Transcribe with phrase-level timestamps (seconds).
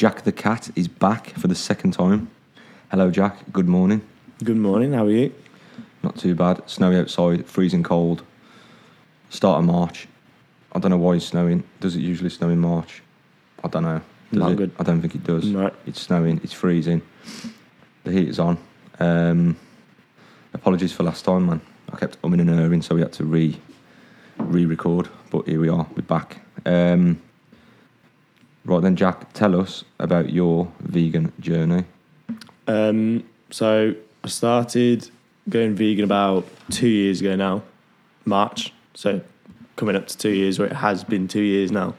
[0.00, 2.30] Jack the cat is back for the second time.
[2.90, 3.36] Hello, Jack.
[3.52, 4.00] Good morning.
[4.42, 4.94] Good morning.
[4.94, 5.34] How are you?
[6.02, 6.62] Not too bad.
[6.64, 8.22] Snowy outside, freezing cold.
[9.28, 10.08] Start of March.
[10.72, 11.64] I don't know why it's snowing.
[11.80, 13.02] Does it usually snow in March?
[13.62, 14.00] I don't know.
[14.30, 14.56] Does Not it?
[14.56, 14.70] good.
[14.78, 15.44] I don't think it does.
[15.44, 15.70] No.
[15.84, 16.40] It's snowing.
[16.42, 17.02] It's freezing.
[18.04, 18.56] The heat is on.
[19.00, 19.54] Um,
[20.54, 21.60] apologies for last time, man.
[21.92, 23.60] I kept umming and erring, so we had to re
[24.38, 25.10] re-record.
[25.28, 25.86] But here we are.
[25.94, 26.40] We're back.
[26.64, 27.20] Um,
[28.64, 31.84] right then, Jack, tell us about your vegan journey.
[32.66, 35.10] Um, so I started
[35.48, 37.62] going vegan about two years ago now,
[38.24, 38.72] March.
[38.94, 39.20] So
[39.76, 41.94] coming up to two years, or it has been two years now.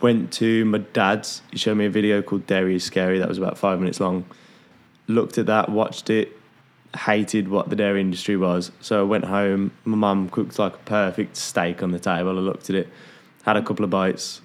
[0.00, 1.42] Went to my dad's.
[1.50, 3.18] He showed me a video called Dairy is Scary.
[3.18, 4.24] That was about five minutes long.
[5.06, 6.36] Looked at that, watched it,
[6.96, 8.72] hated what the dairy industry was.
[8.80, 9.72] So I went home.
[9.84, 12.30] My mum cooked like a perfect steak on the table.
[12.30, 12.88] I looked at it,
[13.44, 14.40] had a couple of bites,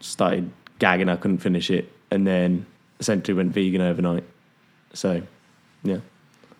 [0.00, 0.50] started
[0.84, 1.08] gagging.
[1.08, 2.66] I couldn't finish it, and then
[3.00, 4.24] essentially went vegan overnight.
[4.92, 5.22] So,
[5.82, 6.00] yeah,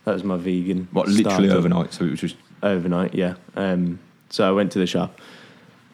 [0.05, 0.89] that was my vegan.
[0.93, 1.59] What, literally starter.
[1.59, 1.93] overnight?
[1.93, 3.35] So it was just Overnight, yeah.
[3.57, 3.99] Um,
[4.31, 5.21] so I went to the shop,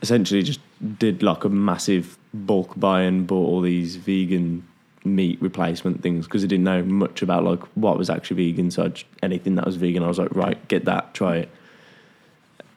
[0.02, 0.60] essentially just
[1.00, 4.64] did like a massive bulk buy and bought all these vegan
[5.02, 8.70] meat replacement things because I didn't know much about like what was actually vegan.
[8.70, 11.48] So just, anything that was vegan, I was like, right, get that, try it.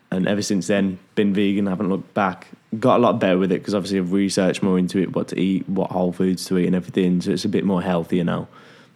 [0.09, 2.47] And ever since then, been vegan, haven't looked back.
[2.79, 5.39] Got a lot better with it because obviously I've researched more into it, what to
[5.39, 7.21] eat, what whole foods to eat, and everything.
[7.21, 8.47] So it's a bit more healthier now.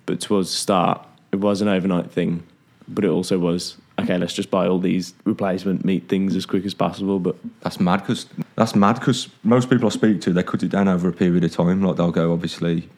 [0.06, 2.44] But towards the start, it was an overnight thing,
[2.88, 4.17] but it also was okay.
[4.17, 7.19] Let's just buy all these replacement meat things as quick as possible.
[7.19, 8.25] But That's mad because
[8.56, 11.44] that's mad because most people I speak to they cut it down over a period
[11.44, 11.84] of time.
[11.84, 12.89] Like they'll go obviously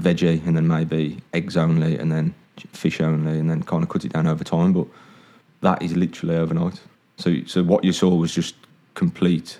[0.00, 2.34] veggie and then maybe eggs only and then
[2.72, 4.72] fish only and then kind of cut it down over time.
[4.72, 4.86] But
[5.60, 6.80] that is literally overnight.
[7.18, 8.56] So so what you saw was just
[8.94, 9.58] complete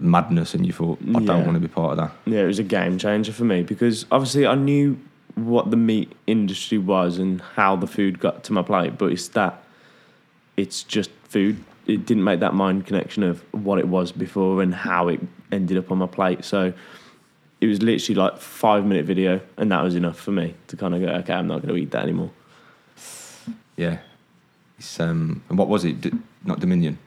[0.00, 1.26] madness, and you thought I Yeah.
[1.26, 2.12] don't want to be part of that.
[2.26, 4.98] yeah, it was a game changer for me because obviously I knew
[5.34, 9.28] what the meat industry was and how the food got to my plate, but it's
[9.28, 9.62] that
[10.56, 11.62] it's just food.
[11.86, 15.20] It didn't make that mind connection of what it was before and how it
[15.52, 16.44] ended up on my plate.
[16.44, 16.72] So
[17.60, 20.94] it was literally like five minute video, and that was enough for me to kind
[20.94, 22.30] of go, okay, I'm not going to eat that anymore.
[23.76, 23.98] Yeah.
[24.78, 26.00] It's um and what was it?
[26.00, 26.12] D-
[26.44, 26.98] not Dominion.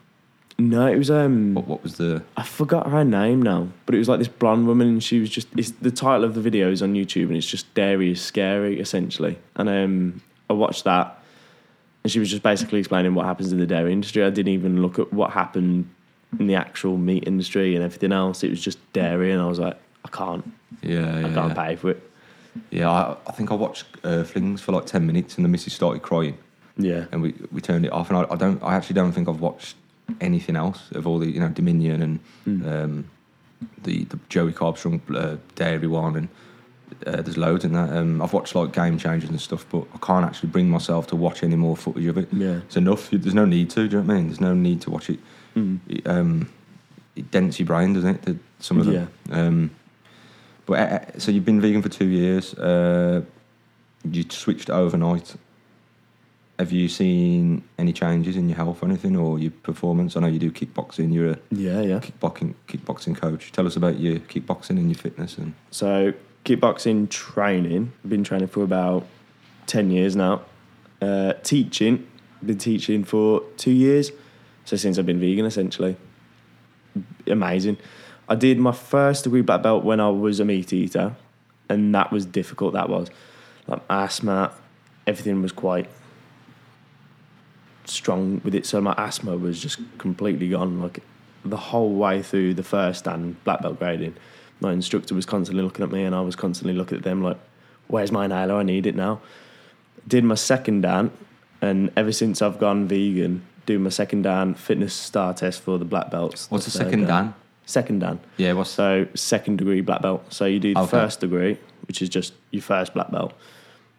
[0.59, 1.53] No, it was um.
[1.53, 4.67] What what was the I forgot her name now, but it was like this blonde
[4.67, 5.47] woman, and she was just.
[5.57, 8.77] It's the title of the video is on YouTube, and it's just "Dairy is Scary"
[8.77, 9.39] essentially.
[9.55, 11.23] And um, I watched that,
[12.03, 14.21] and she was just basically explaining what happens in the dairy industry.
[14.21, 15.89] I didn't even look at what happened
[16.37, 18.43] in the actual meat industry and everything else.
[18.43, 21.67] It was just dairy, and I was like, I can't, yeah, yeah I can't yeah.
[21.67, 22.11] pay for it.
[22.69, 26.01] Yeah, I, I think I watched Earthlings for like ten minutes, and the missus started
[26.01, 26.37] crying.
[26.75, 28.09] Yeah, and we, we turned it off.
[28.09, 29.77] And I, I don't, I actually don't think I've watched
[30.21, 32.83] anything else of all the, you know, Dominion and Mm.
[32.83, 33.05] um,
[33.83, 36.27] the the Joey Carbstrong uh, Dairy one, and
[37.05, 37.89] uh, there's loads in that.
[37.95, 41.15] Um, I've watched like Game Changers and stuff, but I can't actually bring myself to
[41.15, 42.27] watch any more footage of it.
[42.31, 43.09] yeah, It's enough.
[43.11, 43.87] There's no need to.
[43.87, 44.27] Do you know what I mean?
[44.27, 45.19] There's no need to watch it.
[45.55, 45.79] Mm.
[45.89, 46.49] It, um,
[47.15, 48.21] it dents your brain, doesn't it?
[48.23, 49.09] The, some of them.
[49.31, 49.71] Um,
[50.65, 50.83] but uh,
[51.15, 52.53] uh, so you've been vegan for two years.
[52.53, 53.21] Uh,
[54.09, 55.35] you switched overnight.
[56.59, 60.17] Have you seen any changes in your health or anything, or your performance?
[60.17, 61.13] I know you do kickboxing.
[61.13, 61.99] You're a yeah, yeah.
[61.99, 63.53] kickboxing kickboxing coach.
[63.53, 65.37] Tell us about your kickboxing and your fitness.
[65.37, 67.93] And So kickboxing training.
[68.03, 69.07] I've been training for about
[69.67, 70.41] ten years now.
[71.01, 72.05] Uh, teaching,
[72.45, 74.11] been teaching for two years.
[74.65, 75.95] So since I've been vegan, essentially,
[77.25, 77.77] amazing.
[78.27, 81.15] I did my first degree black belt when I was a meat eater,
[81.69, 82.73] and that was difficult.
[82.73, 83.07] That was
[83.65, 84.51] like asthma.
[85.07, 85.89] Everything was quite
[87.89, 90.81] strong with it, so my asthma was just completely gone.
[90.81, 90.99] Like
[91.45, 94.15] the whole way through the first and black belt grading,
[94.59, 97.37] my instructor was constantly looking at me, and I was constantly looking at them like,
[97.87, 98.55] "Where's my inhaler?
[98.55, 99.21] I need it now."
[100.07, 101.11] Did my second dan,
[101.61, 105.85] and ever since I've gone vegan, do my second dan fitness star test for the
[105.85, 106.49] black belts.
[106.49, 107.33] what's the second dan?
[107.65, 108.19] Second dan.
[108.37, 110.23] Yeah, what's So second degree black belt.
[110.33, 110.89] So you do the Okay.
[110.89, 111.57] first degree,
[111.87, 113.33] which is just your first black belt,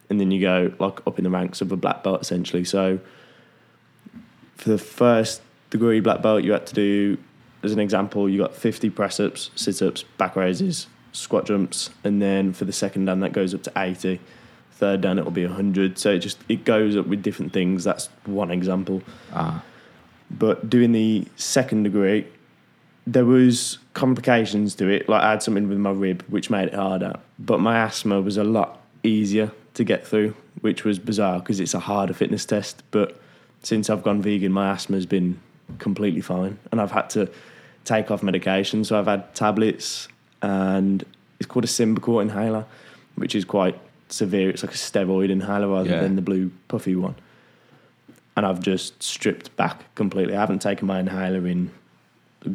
[0.08, 2.64] and then you go like up in the ranks of a black belt essentially.
[2.64, 2.98] So
[4.60, 5.40] for the first
[5.70, 7.16] degree black belt, you had to do,
[7.62, 12.20] as an example, you got 50 press ups, sit ups, back raises, squat jumps, and
[12.20, 14.20] then for the second dan that goes up to 80.
[14.72, 15.98] Third dan it will be 100.
[15.98, 17.84] So it just it goes up with different things.
[17.84, 19.02] That's one example.
[19.32, 19.62] ah
[20.30, 22.26] But doing the second degree,
[23.06, 25.08] there was complications to it.
[25.08, 27.14] Like I had something with my rib, which made it harder.
[27.38, 31.74] But my asthma was a lot easier to get through, which was bizarre because it's
[31.74, 32.82] a harder fitness test.
[32.90, 33.20] But
[33.62, 35.38] since I've gone vegan, my asthma's been
[35.78, 37.30] completely fine, and I've had to
[37.84, 38.84] take off medication.
[38.84, 40.08] So I've had tablets
[40.42, 41.04] and
[41.38, 42.64] it's called a Symbicort inhaler,
[43.16, 43.78] which is quite
[44.08, 44.50] severe.
[44.50, 46.02] It's like a steroid inhaler rather Yeah.
[46.02, 47.14] than the blue puffy one.
[48.36, 50.34] And I've just stripped back completely.
[50.36, 51.70] I haven't taken my inhaler in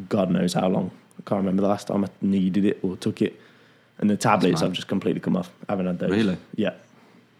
[0.09, 0.91] God knows how long.
[1.19, 3.39] I can't remember the last time I needed it or took it.
[3.99, 4.61] And the tablets.
[4.61, 5.49] I've just completely come off.
[5.69, 6.11] I haven't had those.
[6.11, 6.37] Really?
[6.55, 6.73] Yeah.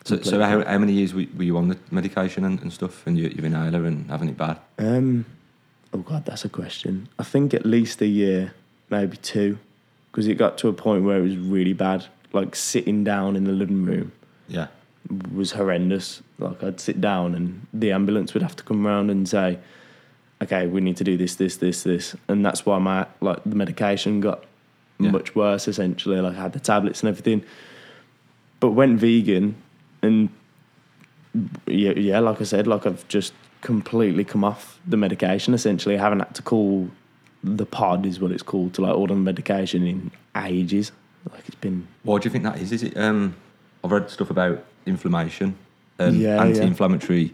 [0.06, 3.06] So, so how, how many years were, were you on the medication and, and stuff,
[3.08, 4.60] and you, your inhaler and having it bad?
[4.78, 5.26] Um,
[5.94, 7.10] oh God, that's a question.
[7.18, 8.54] I think at least a year,
[8.92, 9.58] maybe two,
[10.12, 12.06] because it got to a point where it was really bad.
[12.34, 14.12] Like sitting down in the living room
[14.48, 14.68] Yeah.
[15.34, 16.22] was horrendous.
[16.38, 19.58] Like I'd sit down and the ambulance would have to come around and say,
[20.44, 23.56] "Okay, we need to do this, this, this, this," and that's why my like the
[23.56, 24.44] medication got
[25.00, 25.10] Yeah.
[25.10, 25.68] much worse.
[25.68, 27.44] Essentially, like I had the tablets and everything,
[28.60, 29.56] but went vegan
[30.06, 30.30] and
[31.68, 35.54] yeah, yeah, like I said, like I've just completely come off the medication.
[35.54, 36.90] Essentially, I haven't had to call
[37.44, 40.92] the pod is what it's called to like order the medication in ages.
[41.32, 42.72] Like it's been Why do you think that is?
[42.72, 42.98] Is it?
[42.98, 43.36] Um,
[43.84, 45.56] I've read stuff about inflammation,
[46.00, 46.44] and Yeah, yeah.
[46.44, 47.34] anti-inflammatory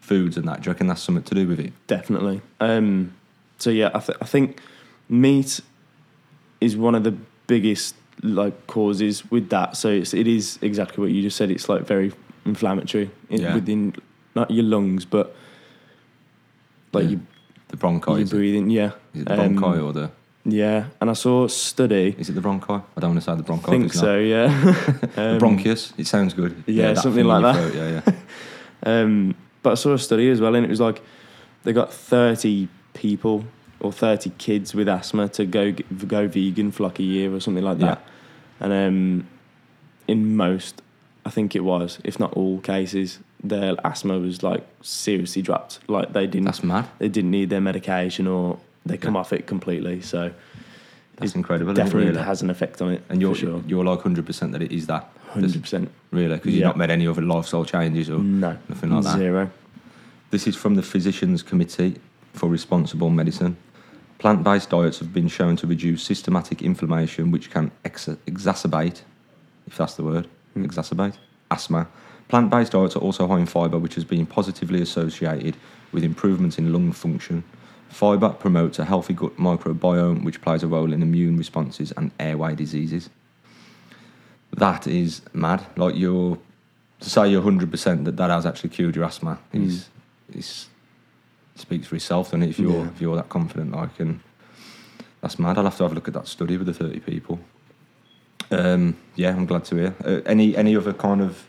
[0.00, 0.62] foods, and that.
[0.62, 1.72] Do you reckon that's something to do with it?
[1.86, 2.40] definitely.
[2.60, 3.14] Um,
[3.58, 4.60] so yeah, I, th- I think
[5.08, 5.60] meat
[6.60, 7.14] is one of the
[7.46, 9.76] biggest like causes with that.
[9.76, 11.50] So it's, it is exactly what you just said.
[11.50, 12.12] It's like very
[12.44, 13.54] inflammatory in, Yeah.
[13.54, 13.94] within
[14.34, 15.34] not your lungs, but
[16.92, 17.10] like Yeah.
[17.10, 17.20] your,
[17.68, 18.06] The bronchi.
[18.08, 18.70] your Is it, breathing.
[18.70, 20.10] Yeah, is it the um, bronchi or the?
[20.44, 20.86] yeah.
[21.00, 22.14] And I saw a study.
[22.18, 22.82] Is it the bronchi?
[22.96, 23.68] I don't want to say the bronchi.
[23.68, 24.02] I think it's not.
[24.02, 24.18] so.
[24.18, 24.48] Yeah.
[25.14, 25.92] The Um, bronchius.
[25.98, 26.62] It sounds good.
[26.66, 27.54] yeah, something thing in like that.
[27.54, 28.12] throat, Yeah, yeah.
[29.02, 31.02] Um, but I saw a study as well, and it was like
[31.64, 33.44] they got 30 people
[33.80, 35.72] or 30 kids with asthma to go
[36.06, 38.04] go vegan for like a year or something like that.
[38.60, 39.26] And um,
[40.06, 40.82] in most,
[41.24, 45.78] I think it was, if not all cases, their asthma was like seriously dropped.
[45.88, 46.88] Like they didn't That's mad.
[46.98, 49.20] they didn't need their medication or they come Yeah.
[49.20, 50.02] off it completely.
[50.02, 50.30] So
[51.16, 51.72] That's incredible.
[51.72, 52.22] definitely really?
[52.22, 53.02] has an effect on it.
[53.08, 53.62] And you're sure.
[53.66, 55.90] you're like hundred percent that it is that Hundred percent.
[56.10, 56.66] really because you've Yeah.
[56.68, 59.16] not made any other lifestyle changes or No, nothing like that.
[59.16, 59.50] zero.
[60.30, 61.96] This is from the Physicians Committee
[62.34, 63.56] for Responsible Medicine.
[64.20, 69.00] Plant based diets have been shown to reduce systematic inflammation, which can ex- exacerbate,
[69.66, 70.66] if that's the word, Mm.
[70.66, 71.14] exacerbate,
[71.50, 71.88] asthma.
[72.28, 75.56] Plant based diets are also high in fibre, which has been positively associated
[75.90, 77.44] with improvements in lung function.
[77.88, 82.54] Fibre promotes a healthy gut microbiome, which plays a role in immune responses and airway
[82.54, 83.08] diseases.
[84.52, 85.64] That is mad.
[85.76, 86.38] Like you're
[87.00, 89.88] to say you're hundred percent that that has actually cured your asthma is
[90.34, 90.68] is
[91.60, 92.50] speaks for itself, doesn't it?
[92.50, 92.88] If you're Yeah.
[92.94, 94.20] if you're that confident, like and
[95.20, 95.58] that's mad.
[95.58, 97.40] I'll have to have a look at that study with the thirty people.
[98.50, 99.94] Um, yeah, I'm glad to hear.
[100.04, 101.46] Uh, any any other kind of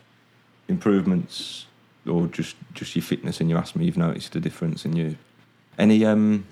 [0.68, 1.66] improvements,
[2.06, 3.82] or just just your fitness and your asthma?
[3.84, 5.16] You've noticed a difference in you.
[5.78, 6.44] Any um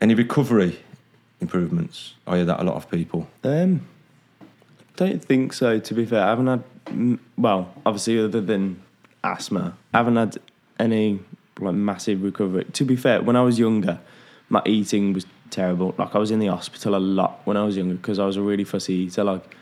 [0.00, 0.78] any recovery
[1.40, 2.14] improvements?
[2.26, 3.28] I hear that a lot of people.
[3.44, 3.86] Um,
[4.96, 5.78] don't think so.
[5.78, 7.18] To be fair, I haven't had.
[7.36, 8.82] Well, obviously, other than
[9.24, 10.38] asthma, I haven't had
[10.78, 11.20] any
[11.60, 12.64] like massive recovery.
[12.64, 13.98] To be fair, when I was younger,
[14.48, 15.94] my eating was terrible.
[15.98, 18.36] Like I was in the hospital a lot when I was younger because I was
[18.36, 19.24] a really fussy eater.
[19.24, 19.56] Like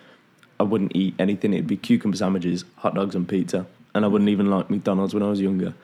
[0.61, 1.53] I wouldn't eat anything.
[1.53, 5.23] It'd be cucumber sandwiches, hot dogs, and pizza, and I wouldn't even like McDonald's when
[5.23, 5.75] I was younger.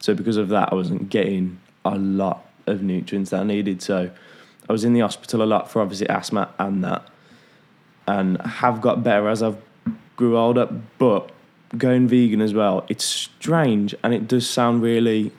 [0.00, 3.82] So because of that, I wasn't getting a lot of nutrients that I needed.
[3.82, 4.10] So
[4.68, 7.06] I was in the hospital a lot for obviously asthma and that,
[8.06, 9.58] and have got better as I've
[10.16, 10.66] grew older.
[10.98, 11.30] But
[11.76, 15.32] going vegan as well, it's strange and it does sound really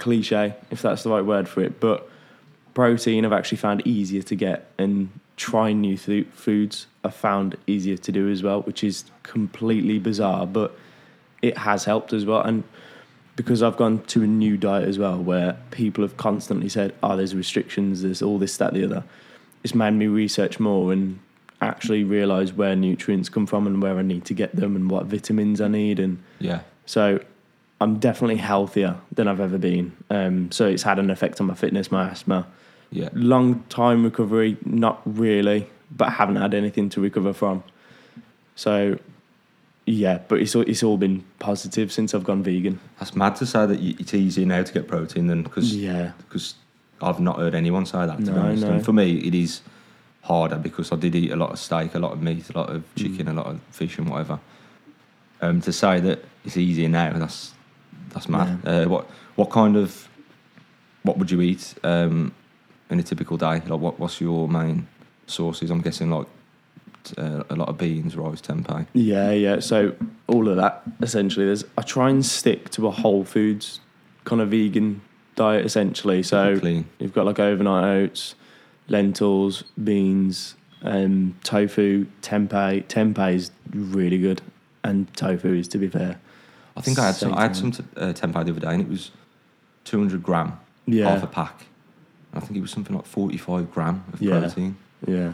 [0.00, 1.78] cliche if that's the right word for it.
[1.78, 2.08] But
[2.74, 7.96] protein I've actually found easier to get, and trying new th- foods I found easier
[7.96, 10.76] to do as well, which is completely bizarre, but
[11.40, 12.42] it has helped as well.
[12.42, 12.64] And
[13.36, 17.16] because I've gone to a new diet as well, where people have constantly said, "Oh,
[17.16, 19.04] there's restrictions, there's all this, that, the other,"
[19.62, 21.18] it's made me research more and
[21.62, 25.04] actually realize where nutrients come from and where I need to get them and what
[25.06, 27.20] vitamins I need and Yeah, so
[27.80, 29.96] I'm definitely healthier than I've ever been.
[30.10, 32.46] Um, so it's had an effect on my fitness, my asthma.
[32.90, 33.08] yeah.
[33.14, 37.64] Long time recovery, not really, but I haven't had anything to recover from.
[38.54, 38.98] So
[39.86, 42.78] yeah, but it's all, it's all been positive since I've gone vegan.
[42.98, 46.54] That's mad to say that it's easier now to get protein than because Yeah, because
[47.00, 48.18] I've not heard anyone say that.
[48.18, 48.62] To be honest.
[48.62, 48.72] no.
[48.72, 49.62] And for me, it is
[50.22, 52.68] harder because I did eat a lot of steak, a lot of meat, a lot
[52.70, 54.38] of chicken, a lot of fish, and whatever.
[55.40, 57.54] Um, to say that it's easier now, that's
[58.12, 58.58] that's mad.
[58.64, 60.08] Uh, what what kind of
[61.02, 62.32] what would you eat um,
[62.90, 63.60] in a typical day?
[63.66, 64.86] Like, what what's your main
[65.26, 65.70] sources?
[65.70, 66.26] I'm guessing like
[67.16, 68.86] uh, a lot of beans, rice, tempeh.
[68.92, 69.60] yeah, yeah.
[69.60, 69.94] So
[70.26, 71.46] all of that essentially.
[71.46, 73.80] There's I try and stick to a whole foods
[74.24, 75.00] kind of vegan
[75.36, 76.22] diet essentially.
[76.22, 76.86] So clean.
[76.98, 78.34] You've got like overnight oats,
[78.88, 82.84] lentils, beans, Um, tofu, tempeh.
[82.86, 84.40] Tempeh is really good,
[84.82, 86.18] and tofu is, to be fair.
[86.76, 87.34] I think I had some.
[87.34, 89.10] I had some t- uh, tempeh the other day, and it was
[89.84, 91.66] 200 gram, Yeah, half a pack.
[92.32, 94.38] I think it was something like 45 gram of Yeah.
[94.40, 95.32] protein, yeah,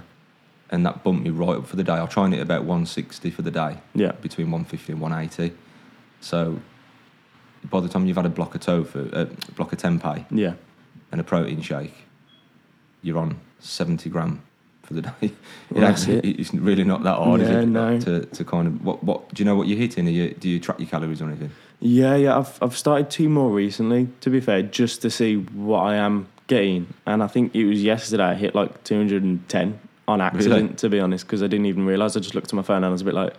[0.71, 1.93] and that bumped me right up for the day.
[1.93, 5.55] I'll try and hit about 160 for the day, yeah, between 150 and 180.
[6.21, 6.61] So
[7.71, 10.55] by the time you've had a block of tofu, a block of tempeh, yeah.
[11.13, 11.95] and a protein shake,
[13.03, 14.43] you're on 70 gram
[14.87, 15.11] for the day.
[15.23, 15.33] It
[15.71, 16.41] Well, that's actually- it.
[16.41, 17.67] It's really not that hard, is Yeah, it?
[17.67, 17.99] no.
[18.01, 20.07] To, to kind of what what do you know what you're hitting?
[20.07, 21.51] Are you, do you track your calories or anything?
[21.81, 22.39] Yeah, yeah.
[22.39, 24.09] I've I've started two more recently.
[24.21, 27.83] To be fair, just to see what I am getting, and I think it was
[27.83, 29.79] yesterday I hit like 210
[30.09, 30.63] on accident.
[30.63, 30.75] Really?
[30.77, 32.17] To be honest, because I didn't even realize.
[32.17, 33.35] I just looked at my phone and I was a bit like,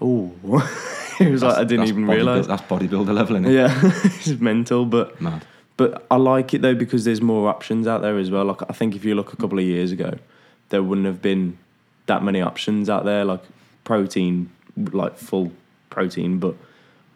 [0.00, 0.30] oh.
[1.20, 2.46] it was like I didn't even realize.
[2.46, 3.52] That's bodybuilder level, isn't it?
[3.52, 5.44] Yeah, it's mental, but Mad.
[5.76, 8.44] but I like it though because there's more options out there as well.
[8.44, 10.14] Like I think if you look a couple of years ago,
[10.74, 11.56] there wouldn't have been
[12.06, 13.24] that many options out there.
[13.24, 13.42] Like
[13.84, 15.52] protein, like full
[15.88, 16.56] protein, but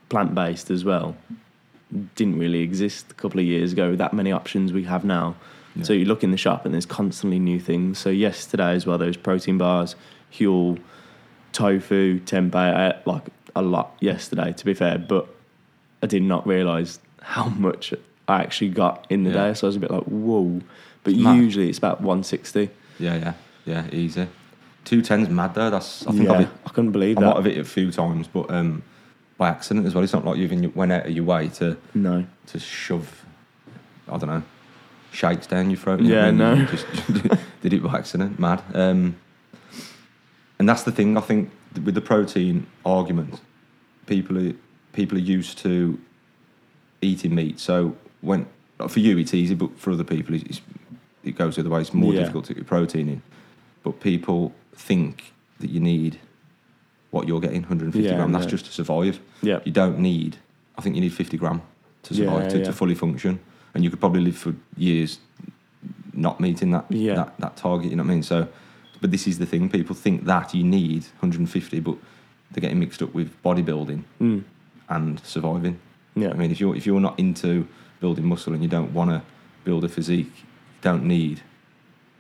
[0.09, 1.17] plant based as well,
[2.15, 3.97] didn't really exist a couple of years ago.
[3.97, 5.35] That many options we have now.
[5.75, 5.83] Yeah.
[5.83, 7.99] So you look in the shop and there's constantly new things.
[7.99, 9.97] So yesterday as well, those protein bars,
[10.33, 10.79] Huel,
[11.53, 13.25] tofu, tempeh, I ate like
[13.57, 14.53] a lot yesterday.
[14.53, 15.27] To be fair, but
[16.03, 17.93] I did not realise how much
[18.29, 19.49] I actually got in the Yeah.
[19.49, 19.55] day.
[19.55, 20.61] So I was a bit like, whoa.
[21.03, 21.37] But It's mad.
[21.37, 22.71] usually it's about 160.
[23.01, 23.33] Yeah, yeah,
[23.69, 24.27] yeah, easy.
[24.85, 25.69] Two tens mad though.
[25.71, 27.37] That's I think yeah, I've hit, I couldn't believe I that.
[27.37, 28.83] have hit it a few times, but um,
[29.37, 30.03] by accident as well.
[30.03, 32.25] It's not like you even went out of your way to No.
[32.47, 33.25] to shove,
[34.09, 34.43] I don't know,
[35.13, 36.01] shakes down your throat.
[36.01, 36.39] you Yeah, what I mean?
[36.39, 36.55] no.
[36.55, 36.87] You Just
[37.61, 38.63] did it by accident, mad.
[38.73, 39.17] Um,
[40.59, 41.17] and that's the thing.
[41.17, 41.51] I think
[41.85, 43.41] with the protein argument,
[44.07, 44.55] people are
[44.95, 46.01] people are used to
[47.03, 47.61] eating meat.
[47.61, 48.47] So when
[48.89, 50.61] for you it's easy, but for other people it's, it's,
[51.23, 51.81] it goes the other way.
[51.83, 52.21] It's more Yeah.
[52.21, 53.23] difficult to get protein in.
[53.89, 56.19] But people think that you need
[57.11, 58.33] what you're getting, 150 Yeah, gram.
[58.33, 58.51] That's no.
[58.51, 59.19] just to survive.
[59.41, 59.61] Yeah.
[59.65, 60.37] You don't need.
[60.77, 61.63] I think you need 50 gram
[62.03, 62.65] to survive Yeah, to, yeah.
[62.65, 63.41] to fully function,
[63.73, 65.21] and you could probably live for years
[66.13, 67.15] not meeting that Yeah.
[67.15, 67.91] that, that target.
[67.91, 68.23] You know what I mean?
[68.23, 68.47] So,
[69.01, 69.71] but this is the thing.
[69.71, 71.97] People think that you need 150, but
[72.51, 74.45] they're getting mixed up with bodybuilding Mm.
[74.91, 75.79] and surviving.
[76.15, 76.31] Yeah.
[76.33, 77.67] I mean, if you're if you're not into
[78.01, 79.23] building muscle and you don't want to
[79.65, 81.41] build a physique, you don't need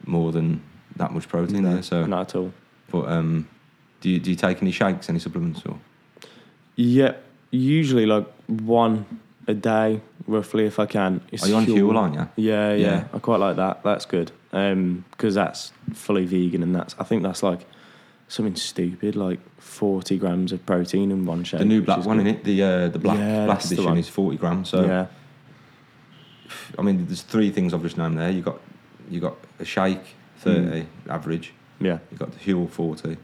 [0.06, 0.62] more than
[0.98, 1.82] that much protein no, there.
[1.82, 2.52] So, not at all.
[2.90, 3.48] but um,
[4.00, 5.78] do you do you take any shakes, any supplements, or
[6.76, 7.14] Yeah,
[7.50, 9.06] usually like one
[9.46, 11.22] a day, roughly, if I can.
[11.32, 11.74] It's are you on Huel.
[11.74, 12.14] fuel line?
[12.14, 12.26] Yeah.
[12.36, 13.04] Yeah, yeah, Yeah.
[13.14, 13.82] I quite like that.
[13.82, 17.66] That's good because that's fully vegan, and that's I think that's like
[18.28, 21.60] something stupid, like forty grams of protein in one shake.
[21.60, 23.98] The new black is one in it, the uh, the black Yeah, black edition one.
[23.98, 24.68] is 40 grams.
[24.70, 25.06] So yeah,
[26.78, 28.30] I mean, there's three things I've just named there.
[28.30, 28.58] You got
[29.10, 30.86] you got a shake 30 Mm.
[31.08, 31.52] average.
[31.80, 33.16] yeah, You've got the Huel 40,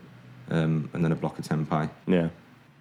[0.50, 1.88] um, and then a block of tempeh.
[2.06, 2.28] yeah,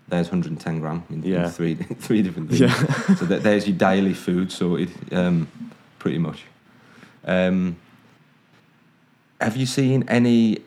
[0.10, 2.62] There's 110 gram in, in three three different things.
[2.62, 3.16] yeah.
[3.16, 5.48] so that, there's your daily food sorted, um,
[6.00, 6.44] pretty much.
[7.26, 7.78] Um,
[9.40, 10.60] have you seen any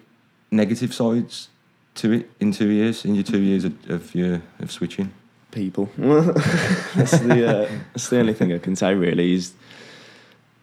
[0.51, 1.49] negative sides
[1.97, 3.05] to it in two years?
[3.05, 5.13] In your two years of, of your of switching?
[5.51, 5.89] People.
[5.97, 9.53] that's the uh, that's the only thing I can say really is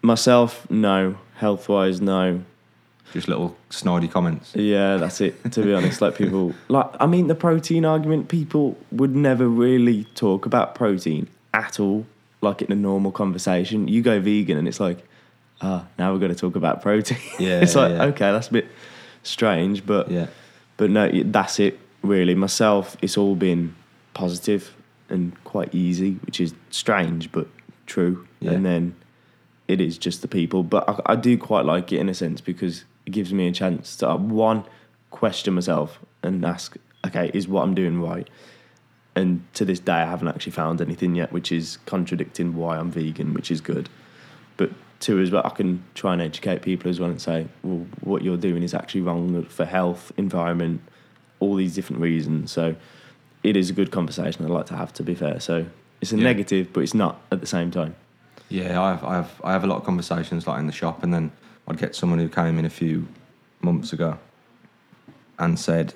[0.02, 0.68] myself.
[0.70, 2.42] No, health wise, no.
[3.12, 4.54] Just little snidey comments.
[4.56, 5.52] Yeah, that's it.
[5.52, 8.28] To be honest, like people, like I mean, the protein argument.
[8.28, 12.06] People would never really talk about protein at all,
[12.40, 13.86] like in a normal conversation.
[13.86, 15.06] You go vegan, and it's like,
[15.60, 17.18] ah, now we're going to talk about protein.
[17.38, 18.04] Yeah, it's like yeah.
[18.04, 18.66] okay, that's a bit
[19.22, 20.26] strange, but Yeah,
[20.76, 21.78] but no, that's it.
[22.02, 23.74] Really, myself, it's all been
[24.12, 24.74] positive
[25.08, 27.46] and quite easy, which is strange but
[27.86, 28.26] true.
[28.40, 28.52] Yeah.
[28.52, 28.96] And then
[29.68, 32.40] it is just the people, but I, I do quite like it in a sense
[32.40, 34.64] because gives me a chance to one
[35.10, 38.28] question myself and ask, okay, is what I'm doing right?
[39.16, 42.90] And to this day, I haven't actually found anything yet, which is contradicting why I'm
[42.90, 43.88] vegan, which is good.
[44.56, 44.70] But
[45.00, 48.22] two as well, I can try and educate people as well and say, well, what
[48.22, 50.80] you're doing is actually wrong for health, environment,
[51.40, 52.50] all these different reasons.
[52.50, 52.74] So
[53.44, 55.38] it is a good conversation I'd like to have, to be fair.
[55.38, 55.66] So
[56.00, 56.24] it's a Yeah.
[56.24, 57.94] negative, but it's not at the same time.
[58.48, 58.80] yeah.
[58.82, 61.14] I have, I have I have a lot of conversations like in the shop, and
[61.14, 61.30] then
[61.68, 63.06] I'd get someone who came in a few
[63.62, 64.18] months ago
[65.38, 65.94] and said,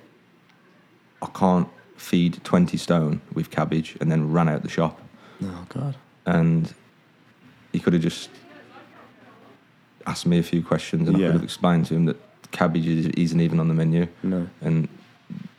[1.22, 5.00] "I can't feed 20 stone with cabbage," and then ran out the shop.
[5.42, 5.94] Oh, God.
[6.26, 6.74] and
[7.72, 8.28] he could have just
[10.06, 12.16] asked me a few questions and I could have explained to him that
[12.50, 14.48] cabbage is, isn't even on the menu No.
[14.62, 14.88] and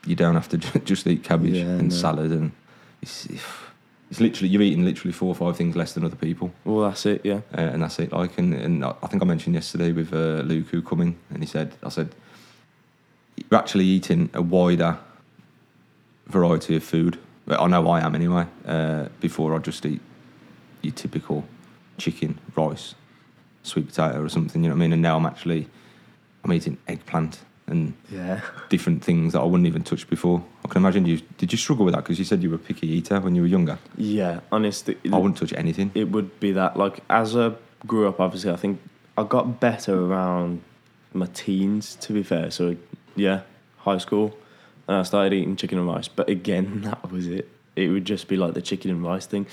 [0.06, 1.96] you don't have to just eat cabbage Yeah, and no.
[1.96, 2.52] salad and
[3.02, 3.28] it's,
[4.10, 7.06] it's literally you're eating literally four or five things less than other people Well, that's
[7.06, 7.42] it, yeah.
[7.56, 10.68] uh, and that's it like and, and I think I mentioned yesterday with uh, Luke
[10.68, 12.16] who coming and he said I said
[13.50, 14.98] you're actually eating a wider
[16.28, 17.18] variety of food.
[17.48, 18.46] I know I am anyway.
[18.66, 20.02] Uh, before I just eat
[20.82, 21.46] your typical
[21.98, 22.96] chicken, rice,
[23.64, 24.64] sweet potato, or something.
[24.64, 24.94] You know what I mean?
[24.94, 25.68] And now I'm actually
[26.44, 28.42] I'm eating eggplant and Yeah.
[28.70, 30.44] different things that I wouldn't even touch before.
[30.66, 31.20] I can imagine you.
[31.38, 32.04] Did you struggle with that?
[32.04, 33.78] Because you said you were a picky eater when you were younger.
[33.98, 35.92] Yeah, honestly, I wouldn't touch anything.
[35.96, 36.78] it would be that.
[36.78, 37.54] Like as I
[37.88, 38.80] grew up, obviously, I think
[39.18, 40.62] I got better around
[41.14, 41.96] my teens.
[42.02, 42.76] To be fair, so
[43.16, 43.42] yeah,
[43.78, 44.38] high school,
[44.88, 46.08] and I started eating chicken and rice.
[46.08, 47.50] But again, that was it.
[47.76, 49.48] It would just be like the chicken and rice thing,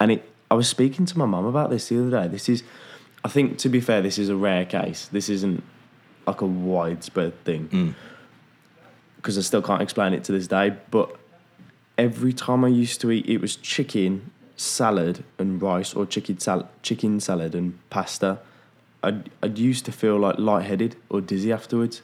[0.00, 0.30] and it.
[0.48, 2.28] I was speaking to my mum about this the other day.
[2.28, 2.62] This is,
[3.24, 5.08] I think, to be fair, this is a rare case.
[5.08, 5.64] This isn't
[6.26, 7.94] like a widespread thing Mm.
[9.16, 10.74] because I still can't explain it to this day.
[10.90, 11.16] But
[11.98, 16.68] every time I used to eat, it was chicken, salad, and rice, or chicken sal-
[16.82, 18.38] chicken salad and pasta.
[19.02, 22.02] I'd, I'd used to feel like lightheaded or dizzy afterwards.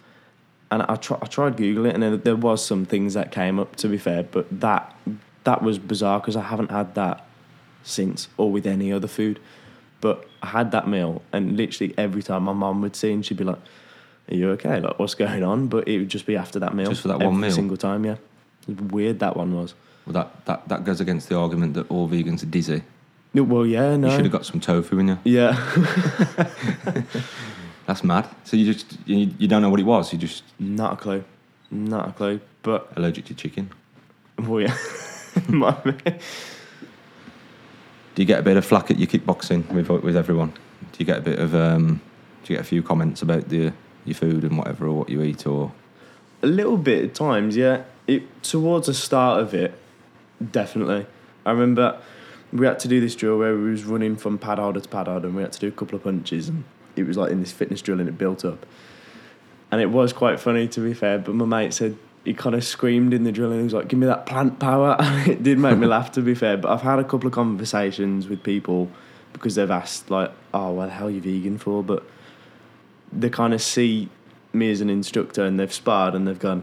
[0.71, 3.59] And I, try, I tried Google it, and there, there was some things that came
[3.59, 3.77] up.
[3.77, 4.95] To be fair, but that
[5.45, 7.27] that was bizarre because I haven't had that
[7.83, 9.39] since, or with any other food.
[10.01, 13.37] But I had that meal, and literally every time my mum would see, and she'd
[13.37, 13.59] be like,
[14.33, 14.81] "Are you okay?
[14.81, 17.19] Like, what's going on?" But it would just be after that meal, Just for that
[17.19, 17.51] one every meal?
[17.51, 18.05] single time.
[18.05, 18.17] Yeah,
[18.69, 19.75] weird that one was.
[20.07, 22.83] Well, that, that, that goes against the argument that all vegans are dizzy.
[23.35, 25.19] No, Well, yeah, no, You should have got some tofu in you.
[25.25, 25.53] yeah,
[27.87, 28.29] That's mad.
[28.45, 30.13] So you just you, you don't know what it was.
[30.13, 31.25] You just not a clue,
[31.71, 32.41] not a clue.
[32.63, 33.71] But allergic to chicken.
[34.39, 34.77] well, yeah,
[35.49, 35.93] Might be.
[38.15, 40.51] Do you get a bit of flack at your kickboxing with with everyone?
[40.51, 42.01] Do you get a bit of um,
[42.45, 43.73] do you get a few comments about the
[44.05, 45.73] your food and whatever or what you eat or
[46.43, 47.57] a little bit at times.
[47.57, 49.75] Yeah, it towards the start of it,
[50.51, 51.07] definitely.
[51.45, 52.01] I remember
[52.53, 55.07] we had to do this drill where we was running from pad holder to pad
[55.07, 56.65] holder, and we had to do a couple of punches, and
[56.97, 58.67] it was like in this fitness drill, and it built up.
[59.71, 62.63] And it was quite funny to be fair, but my mate said he kind of
[62.63, 65.59] screamed in the drill and he was like, "Give me that plant power!" It did
[65.59, 66.57] make me laugh to be fair.
[66.57, 68.91] But I've had a couple of conversations with people
[69.33, 72.05] because they've asked like, "Oh, the hell are you vegan for?" But
[73.13, 74.09] they kind of see
[74.53, 76.63] me as an instructor and they've sparred and they've gone,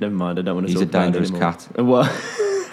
[0.00, 1.68] "Never mind, I don't want to." He's a talk about it dangerous anymore." cat.
[1.78, 2.18] Uh, Well,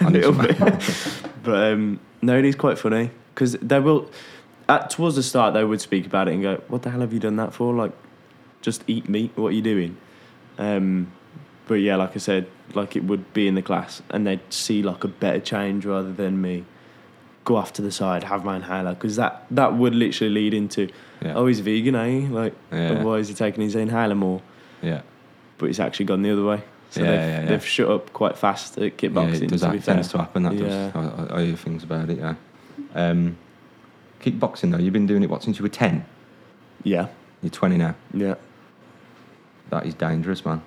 [0.00, 0.58] a little bit.
[1.42, 4.10] but um, no, it is quite funny because they will.
[4.68, 7.12] At towards the start, they would speak about it and go, "What the hell have
[7.12, 7.72] you done that for?
[7.72, 7.92] Like,
[8.62, 9.32] just eat meat.
[9.36, 9.96] What are you doing?"
[10.58, 11.12] Um,
[11.68, 14.82] but yeah, like I said, like it would be in the class, and they'd see
[14.82, 16.64] like a better change rather than me
[17.44, 20.88] go off to the side, have my inhaler, because that that would literally lead into,
[21.26, 22.28] yeah oh, he's vegan, eh?
[22.30, 23.02] Like, Yeah.
[23.02, 24.40] why is he taking his inhaler more?
[24.82, 25.02] yeah
[25.58, 26.62] But it's actually gone the other way.
[26.90, 27.46] So Yeah, they've, yeah, yeah.
[27.46, 29.42] they've shut up quite fast at yeah kickboxing.
[29.42, 30.90] it does that tends to happen that Yeah.
[30.90, 32.34] does I, I, hear things about it yeah
[32.94, 33.36] um,
[34.20, 36.04] kickboxing though you've been doing it what since you were 10
[36.84, 37.08] Yeah,
[37.42, 38.36] you're 20 now yeah.
[39.70, 40.58] that is dangerous man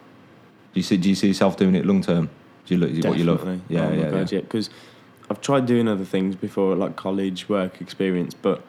[0.73, 2.29] do you see do you see yourself doing it long term
[2.65, 4.41] do you look what you love yeah oh yeah, God, yeah.
[4.41, 4.69] Because
[5.29, 8.63] I've tried doing other things before, like college work experience, but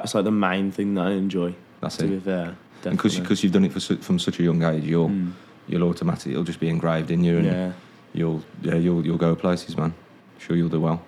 [0.00, 1.54] that's like the main thing that I enjoy.
[1.80, 4.42] that's it be fair, and because because you've done it for, su- from such a
[4.42, 5.32] young age you'll Mm,
[5.68, 7.72] you'll automatically it'll just be engraved in you and yeah,
[8.14, 9.92] you'll yeah you'll you'll go places man.
[10.38, 11.00] Sure you'll do well.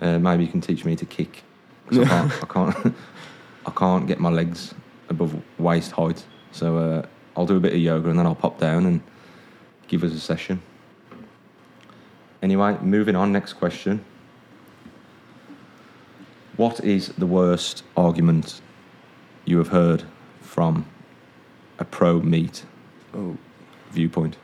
[0.00, 1.42] Uh, maybe you can teach me to kick.
[1.86, 2.94] 'cause I can't I can't
[3.66, 4.74] I can't get my legs
[5.08, 6.24] above waist height.
[6.52, 9.00] So uh, I'll do a bit of yoga and then I'll pop down and
[9.88, 10.60] give us a session.
[12.42, 14.04] Anyway moving on next question
[16.56, 18.60] what is the worst argument
[19.44, 20.04] you have heard
[20.40, 20.86] from
[21.78, 22.64] a pro meat
[23.14, 23.36] Oh,
[23.90, 24.36] viewpoint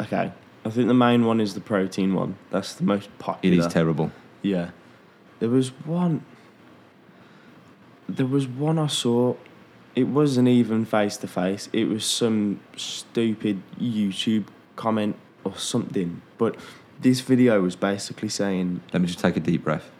[0.00, 0.32] okay.
[0.64, 2.36] I think the main one is the protein one.
[2.50, 3.66] That's the most popular.
[3.66, 4.10] is terrible
[4.42, 4.70] Yeah.
[5.40, 6.24] There was one.
[8.08, 9.36] There was one I saw.
[9.94, 11.68] It wasn't even face to face.
[11.72, 16.22] It was some stupid YouTube comment or something.
[16.38, 16.56] But
[17.00, 19.90] this video was basically saying, Let me just take a deep breath.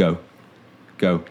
[0.00, 0.16] Go.
[0.96, 1.24] Go.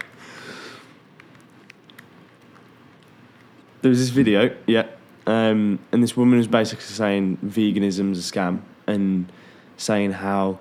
[3.82, 4.86] there was this video, yeah,
[5.26, 9.32] um, and this woman was basically saying veganism's a scam and
[9.76, 10.60] saying how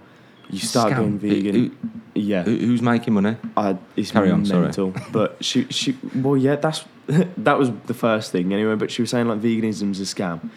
[0.49, 0.95] you start Scam.
[0.97, 1.53] going vegan.
[1.55, 1.71] Who-
[2.15, 2.41] yeah.
[2.43, 3.35] who- who's making money?
[3.55, 4.63] I, it's Carry on, sorry.
[4.63, 4.95] mental.
[5.11, 6.85] But she, she, well, yeah, that's
[7.37, 8.73] that was the first thing anyway.
[8.73, 10.49] But she was saying like veganism's a scam.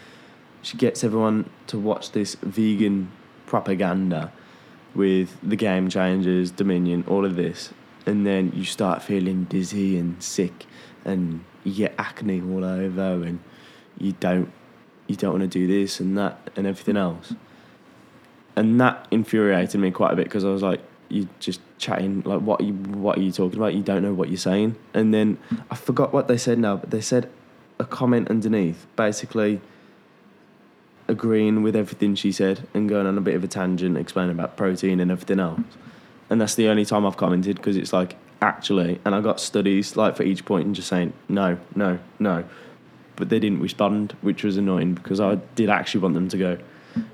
[0.63, 3.11] She gets everyone to watch this vegan
[3.45, 4.31] propaganda
[4.95, 7.73] with the game changers, Dominion, all of this,
[8.05, 10.65] and then you start feeling dizzy and sick,
[11.05, 13.39] and you get acne all over, and
[13.97, 14.51] you don't,
[15.07, 17.33] you don't want to do this and that and everything else.
[18.55, 22.39] And that infuriated me quite a bit because I was like, "You're just chatting like
[22.39, 23.73] what are you what are you talking about?
[23.73, 24.77] You don't know what you're saying.
[24.93, 25.37] And then
[25.69, 27.29] I forgot what they said now, but they said
[27.79, 29.59] a comment underneath, basically
[31.17, 34.57] agreeing with everything she said and going on a bit of a tangent, explaining about
[34.57, 35.61] protein and everything else.
[36.29, 39.95] And that's the only time I've commented because it's like actually, and I got studies
[39.95, 42.43] like for each point and just saying no, no, no,
[43.15, 46.57] but they didn't respond, which was annoying because I did actually want them to go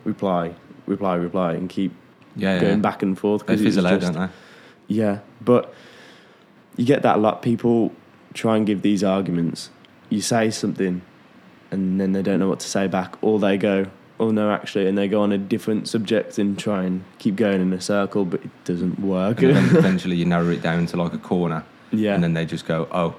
[0.06, 0.54] reply,
[0.88, 1.92] reply, reply, and keep
[2.36, 2.62] Yeah, yeah.
[2.62, 3.46] going back and forth.
[3.46, 4.34] They 'cause it was fizzle out, just- don't they?
[4.96, 5.74] yeah, but
[6.78, 7.42] you get that a lot.
[7.42, 7.92] People
[8.34, 9.70] try and give these arguments.
[10.10, 11.02] You say something,
[11.72, 13.86] and then they don't know what to say back, or they go,
[14.20, 17.62] "Oh no, actually," and they go on a different subject and try and keep going
[17.62, 19.42] in a circle, but it doesn't work.
[19.42, 22.46] And then eventually you narrow it down to like a corner, yeah, and then they
[22.46, 23.16] just go, "Oh,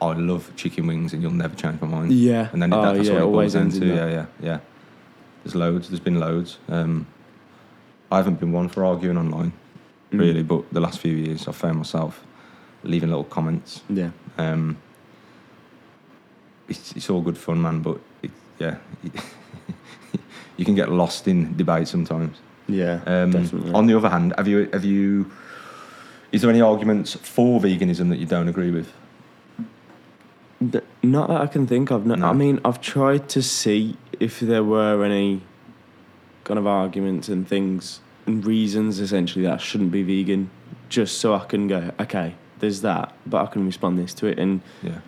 [0.00, 2.82] I love chicken wings, and you'll never change my mind." yeah, And then it, oh,
[2.82, 3.86] that, that's yeah, what it boils always down ends to.
[3.86, 4.58] Yeah, yeah, yeah.
[5.44, 5.88] There's loads.
[5.90, 6.58] There's been loads.
[6.68, 7.06] Um,
[8.10, 9.52] I haven't been one for arguing online,
[10.12, 10.20] Mm.
[10.20, 12.22] really, but the last few years I've found myself
[12.84, 13.82] leaving little comments.
[13.88, 14.76] Yeah, Um,
[16.68, 18.76] it's, it's all good fun, man, but it, yeah,
[20.56, 22.36] you can get lost in debate sometimes.
[22.68, 23.72] yeah, Um, definitely.
[23.72, 25.30] on the other hand, have you have you?
[26.32, 28.92] Is there any arguments for veganism that you don't agree with?
[30.72, 32.06] Th- Not that I can think of.
[32.06, 32.26] No, No.
[32.28, 35.42] I mean, I've tried to see if there were any
[36.44, 40.50] kind of arguments and things and reasons essentially that I shouldn't be vegan,
[40.88, 44.38] just so I can go, okay, there's that, but I can respond this to it.
[44.38, 44.98] And Yeah,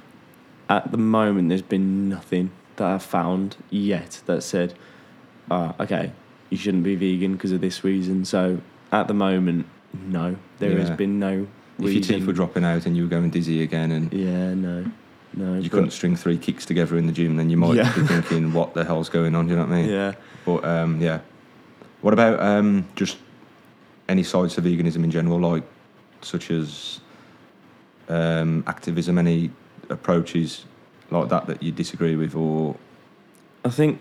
[0.69, 4.75] at the moment, there's been nothing that I've found yet that said,
[5.51, 6.13] ah, okay,
[6.51, 8.25] you shouldn't be vegan because of this reason.
[8.25, 8.61] So
[8.93, 11.47] at the moment, no, there has been no
[11.79, 14.87] if your teeth were dropping out and you were going dizzy again, and yeah, no,
[15.35, 15.59] no.
[15.59, 17.93] you couldn't string three kicks together in the gym, then you might Yeah.
[17.95, 19.91] be thinking, "What the hell's going on?" Do you know what I mean?
[19.91, 20.13] Yeah.
[20.45, 21.21] But um, yeah,
[22.01, 23.19] what about um, just
[24.09, 25.65] any sides to veganism in general, like
[26.23, 27.01] such as
[28.09, 29.19] um, activism?
[29.19, 29.51] Any
[29.90, 30.64] approaches
[31.11, 32.77] like that that you disagree with, or
[33.64, 34.01] I think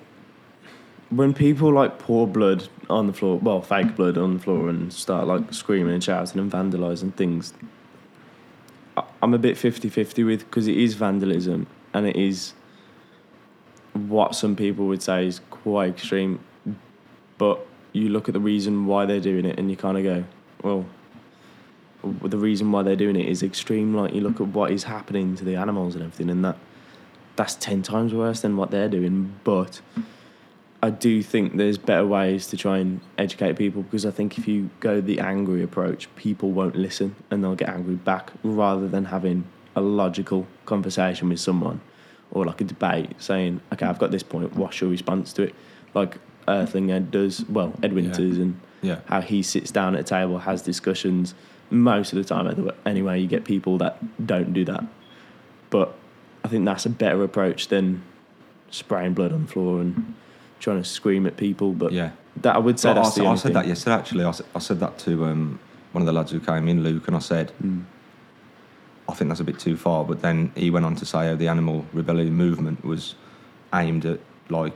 [1.10, 4.92] when people like pour blood on the floor, well, fake blood on the floor, and
[4.92, 7.54] start like screaming and shouting and vandalising things,
[9.22, 12.54] I'm a bit 50 50 with because it is vandalism and it is
[13.94, 16.40] what some people would say is quite extreme.
[17.38, 20.24] But you look at the reason why they're doing it and you kind of go,
[20.62, 20.86] well,
[22.22, 23.96] the reason why they're doing it is extreme.
[23.96, 26.58] Like you look at what is happening to the animals and everything, and that
[27.36, 29.36] that's 10 times worse than what they're doing.
[29.44, 29.82] But
[30.82, 34.48] I do think there's better ways to try and educate people because I think if
[34.48, 39.06] you go the angry approach, people won't listen and they'll get angry back rather than
[39.06, 41.82] having a logical conversation with someone
[42.32, 45.56] or like a debate saying, okay, I've got this point, what's your response to it?
[45.94, 47.96] Like Earthling Ed does, well, Ed Yeah.
[47.96, 51.34] Winters and yeah, how he sits down at a table, has discussions.
[51.70, 54.84] Most of the time, anyway, you get people that don't do that.
[55.70, 55.96] But
[56.44, 58.04] I think that's a better approach than
[58.70, 60.14] spraying blood on the floor and
[60.60, 61.74] trying to scream at people.
[61.74, 62.12] But yeah.
[62.38, 63.54] that I would say So I, the I said thing.
[63.54, 63.96] that yesterday.
[63.96, 65.60] Actually, I said, I said that to um,
[65.92, 67.84] one of the lads who came in, Luke, and I said, Mm.
[69.08, 70.04] I think that's a bit too far.
[70.04, 73.16] But then he went on to say oh, the animal rebellion movement was
[73.74, 74.74] aimed at like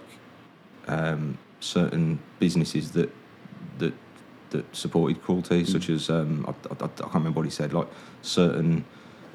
[0.88, 3.12] um, certain businesses that
[4.52, 7.88] that supported cruelty, such as um, I, I, I can't remember what he said, like
[8.22, 8.86] certain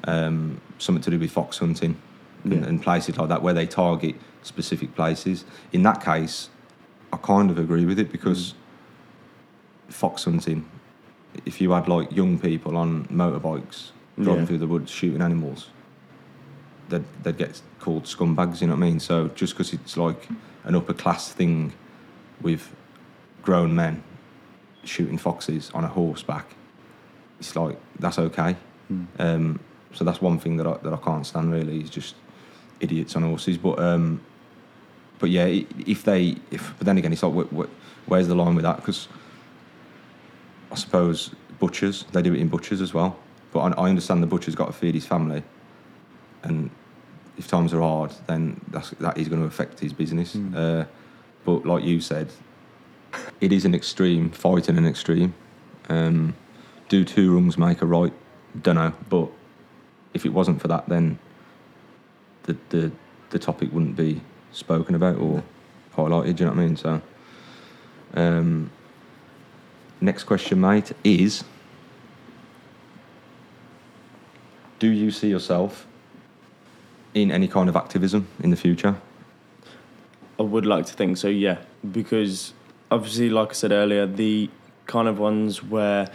[0.05, 1.97] um, something to do with fox hunting
[2.43, 2.59] and, Yeah.
[2.67, 5.45] and places like that where they target specific places.
[5.73, 6.49] In that case,
[7.11, 8.53] I kind of agree with it because
[9.87, 10.69] fox hunting,
[11.45, 14.45] if you had like young people on motorbikes driving Yeah.
[14.45, 15.69] through the woods shooting animals,
[16.89, 18.99] they'd, they'd get called scumbags, you know what I mean?
[18.99, 20.27] So just because it's like
[20.65, 21.73] an upper class thing
[22.41, 22.71] with
[23.43, 24.03] grown men
[24.85, 26.47] shooting foxes on a horseback,
[27.39, 28.55] it's like that's okay.
[28.91, 29.07] Mm.
[29.19, 29.59] Um,
[29.93, 32.15] so that's one thing that I, that I can't stand really is just
[32.79, 33.57] idiots on horses.
[33.57, 34.21] But um,
[35.19, 38.55] but yeah, if they if but then again, it's like wh- wh- where's the line
[38.55, 38.77] with that?
[38.77, 39.07] Because
[40.71, 43.17] I suppose butchers they do it in butchers as well.
[43.51, 45.43] But I, I understand the butcher's got to feed his family,
[46.43, 46.69] and
[47.37, 50.35] if times are hard, then that's, that is going to affect his business.
[50.35, 50.55] Mm.
[50.55, 50.85] Uh,
[51.43, 52.29] but like you said,
[53.41, 55.33] it is an extreme fight in an extreme.
[55.89, 56.35] Um,
[56.89, 58.13] do two wrongs make a right?
[58.61, 59.29] Don't know, but
[60.13, 61.19] if it wasn't for that, then
[62.43, 62.91] the the
[63.29, 65.43] the topic wouldn't be spoken about or
[65.95, 66.35] highlighted.
[66.37, 66.77] Do you know what I mean?
[66.77, 67.01] So,
[68.13, 68.71] um,
[69.99, 71.43] next question, mate, is:
[74.79, 75.87] Do you see yourself
[77.13, 78.95] in any kind of activism in the future?
[80.37, 81.59] I would like to think so, yeah,
[81.91, 82.53] because
[82.91, 84.49] obviously, like I said earlier, the
[84.87, 86.09] kind of ones where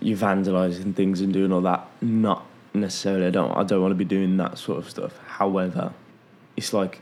[0.00, 3.26] you're vandalising things and doing all that, not necessarily.
[3.26, 3.52] I don't.
[3.56, 5.18] I don't want to be doing that sort of stuff.
[5.26, 5.92] However,
[6.56, 7.00] it's like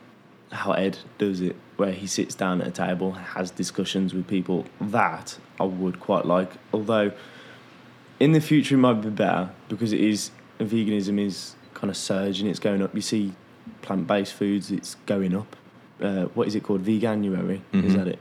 [0.52, 4.66] how Ed does it, where he sits down at a table, has discussions with people.
[4.80, 6.52] That I would quite like.
[6.72, 7.12] Although
[8.20, 10.30] in the future it might be better because it is
[10.60, 12.46] veganism is kind of surging.
[12.46, 12.94] It's going up.
[12.94, 13.32] You see
[13.82, 14.70] plant based foods.
[14.70, 15.56] It's going up.
[16.00, 16.84] Uh, what is it called?
[16.84, 17.60] Veganuary.
[17.72, 17.96] Is Mhm.
[17.96, 18.18] that it?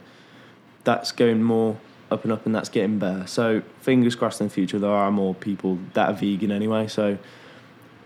[0.84, 1.78] That's going more
[2.12, 3.26] up and up, and that's getting better.
[3.28, 6.88] So fingers crossed in the future there are more people that are vegan anyway.
[6.88, 7.18] So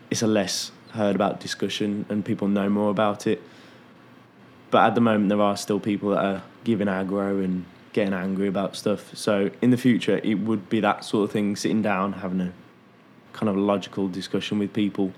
[0.09, 3.41] it's a less heard about discussion, and people know more about it.
[4.69, 8.47] But at the moment, there are still people that are giving aggro and getting angry
[8.47, 9.15] about stuff.
[9.15, 12.53] So in the future, it would be that sort of thing, sitting down, having a
[13.33, 15.13] kind of logical discussion with people,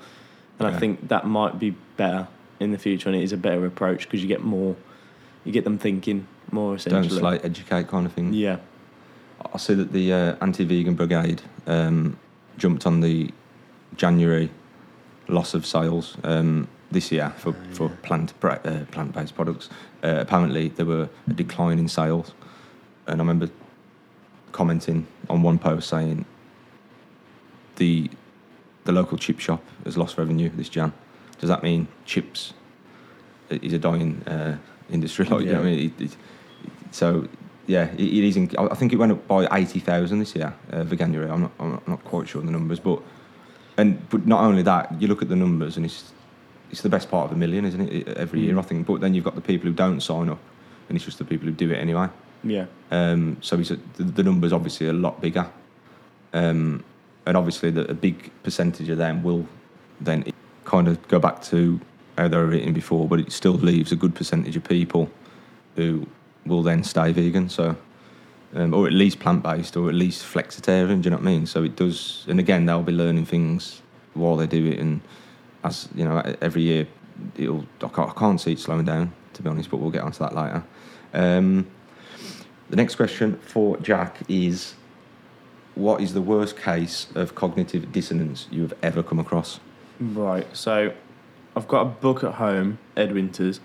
[0.59, 2.27] and I think that might be better
[2.59, 4.75] in the future, and it is a better approach because you get more,
[5.45, 7.19] you get them thinking more Don't essentially.
[7.19, 8.33] slate, educate kind of thing.
[8.33, 8.57] Yeah,
[9.53, 12.17] I see that the uh, anti-vegan brigade um,
[12.57, 13.31] jumped on the
[13.95, 14.49] January
[15.27, 19.69] loss of sales um, this year for, for plant bra- uh, plant-based products.
[20.03, 22.33] Uh, apparently, there were a decline in sales,
[23.07, 23.49] and I remember
[24.51, 26.25] commenting on one post saying
[27.75, 28.09] the
[28.85, 30.93] the local chip shop has lost revenue this Jan.
[31.39, 32.53] Does that mean chips
[33.49, 34.57] is a dying uh,
[34.89, 35.25] industry?
[35.29, 35.93] Like, you know I mean?
[35.97, 36.17] It, it,
[36.91, 37.27] so
[37.67, 38.37] yeah, it, it is.
[38.37, 40.77] In, I think it went up by eighty thousand this year, uh.
[40.81, 43.01] I'm not, I'm not, I'm not quite sure on the numbers, but
[43.77, 46.11] and but not only that, you look at the numbers and it's
[46.71, 48.07] it's the best part of a million, isn't it?
[48.09, 48.59] Every year, Mm.
[48.59, 48.87] I think.
[48.87, 50.39] But then you've got the people who don't sign up,
[50.87, 52.09] and it's just the people who do it anyway.
[52.43, 55.47] yeah, Um, so it's a, the, the numbers obviously a lot bigger,
[56.33, 56.83] um,
[57.25, 59.47] and obviously the, a big percentage of them will
[60.01, 60.23] then
[60.65, 61.79] kind of go back to
[62.17, 65.09] how they were eating before, but it still leaves a good percentage of people
[65.75, 66.05] who
[66.49, 67.49] will then stay vegan.
[67.49, 67.75] So.
[68.55, 71.03] Um, or at least plant based, or at least flexitarian.
[71.03, 71.45] Do you know what I mean?
[71.45, 73.83] So it does, and again, they'll be learning things
[74.15, 75.01] while they do it, and
[75.63, 76.87] as you know, every year,
[77.37, 77.63] it'll.
[77.83, 79.69] I can't, I can't see it slowing down, to be honest.
[79.69, 80.63] But we'll get onto that later.
[81.13, 81.67] Um,
[82.71, 84.73] the next question for Jack is
[85.75, 89.59] What is the worst case of cognitive dissonance you have ever come across?
[89.99, 90.47] right.
[90.57, 90.93] So
[91.55, 93.59] I've got a book at home, Ed Winters.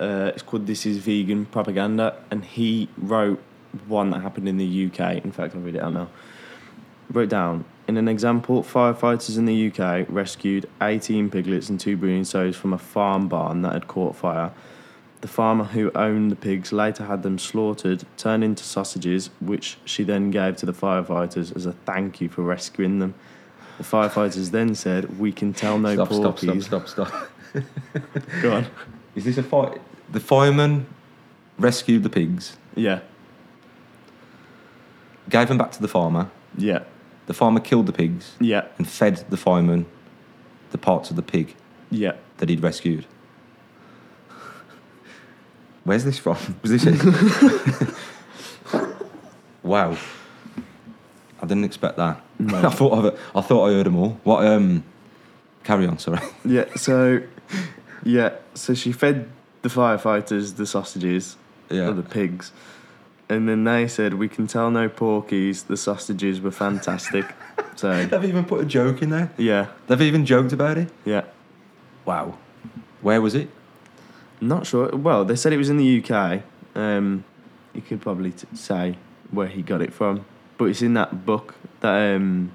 [0.00, 3.40] Uh, it's called "This Is Vegan Propaganda," and he wrote
[3.86, 5.22] one that happened in the UK.
[5.24, 6.08] In fact, I'll read it out now.
[7.12, 12.24] Wrote down in an example, firefighters in the UK rescued 18 piglets and two breeding
[12.24, 14.52] sows from a farm barn that had caught fire.
[15.22, 20.04] The farmer who owned the pigs later had them slaughtered, turned into sausages, which she
[20.04, 23.14] then gave to the firefighters as a thank you for rescuing them.
[23.78, 27.30] The firefighters then said, "We can tell no stop, stop, stop, stop, stop.
[28.40, 28.66] Go on.
[29.16, 29.80] Is this a fight?
[30.10, 30.86] The fireman
[31.58, 33.00] rescued the pigs, Yeah,
[35.28, 36.30] gave them back to the farmer.
[36.56, 36.80] yeah,
[37.26, 39.86] The farmer killed the pigs yeah, and fed the fireman
[40.72, 41.54] the parts of the pig
[41.90, 42.12] yeah.
[42.38, 43.06] that he'd rescued.
[45.84, 46.36] Where's this from?
[46.62, 47.94] Was this it?
[49.62, 49.96] wow.
[51.42, 52.20] I didn't expect that.
[52.48, 54.20] I thought of I thought I heard them all.
[54.24, 54.44] What?
[54.46, 54.84] Um,
[55.64, 55.98] carry on.
[55.98, 56.20] Sorry.
[56.44, 57.22] Yeah, so
[58.04, 59.28] yeah, so she fed
[59.62, 61.36] the firefighters the sausages
[61.70, 61.88] Yeah.
[61.88, 62.52] or the pigs.
[63.28, 67.26] And then they said, We can tell no porkies, the sausages were fantastic.
[67.76, 69.30] so They've even put a joke in there.
[69.36, 70.90] yeah, They've even joked about it.
[71.04, 71.24] yeah.
[72.04, 72.38] Wow.
[73.02, 73.48] Where was it?
[74.40, 74.88] Not sure.
[74.88, 76.42] Well, they said it was in the UK.
[76.74, 77.24] Um,
[77.74, 78.96] you could probably t- say
[79.30, 80.24] where he got it from,
[80.58, 82.50] but it's in that book that um,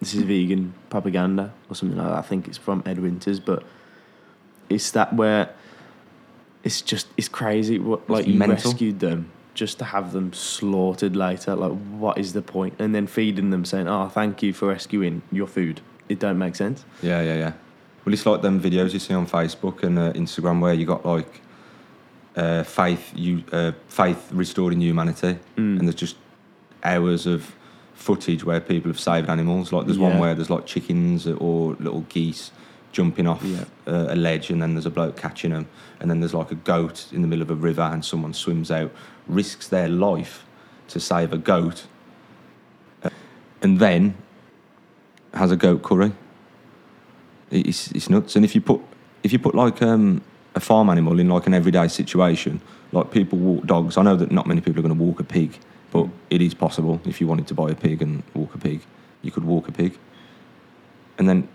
[0.00, 2.18] this is vegan propaganda or something like that.
[2.18, 3.62] I think it's from Ed Winters, but
[4.68, 5.54] it's that where
[6.64, 7.78] it's just it's crazy.
[7.78, 8.56] What like you mental.
[8.70, 11.54] rescued them just to have them slaughtered later.
[11.54, 12.74] Like, what is the point?
[12.78, 16.56] And then feeding them, saying, "Oh, thank you for rescuing your food." It don't make
[16.56, 16.84] sense.
[17.02, 17.52] Yeah, yeah, yeah.
[18.04, 21.04] Well, it's like them videos you see on Facebook and uh, Instagram where you got
[21.06, 21.40] like
[22.36, 25.78] uh, faith, you uh, faith restoring humanity, Mm.
[25.78, 26.16] and there's just
[26.82, 27.54] hours of
[27.94, 29.72] footage where people have saved animals.
[29.72, 32.50] Like there's one where there's like chickens or little geese
[32.92, 33.64] jumping off Yeah.
[33.86, 35.66] uh, a ledge, and then there's a bloke catching them,
[36.00, 38.70] and then there's like a goat in the middle of a river, and someone swims
[38.70, 38.90] out,
[39.26, 40.44] risks their life
[40.88, 41.86] to save a goat,
[43.02, 43.10] uh,
[43.62, 44.14] and then
[45.34, 46.12] has a goat curry.
[47.50, 48.36] It's it's nuts.
[48.36, 48.80] And if you put
[49.22, 50.22] if you put like um,
[50.54, 52.60] a farm animal in like an everyday situation,
[52.92, 53.96] like people walk dogs.
[53.96, 55.58] I know that not many people are going to walk a pig,
[55.90, 57.00] but it is possible.
[57.04, 58.80] If you wanted to buy a pig and walk a pig,
[59.22, 59.98] you could walk a pig.
[61.18, 61.48] And then,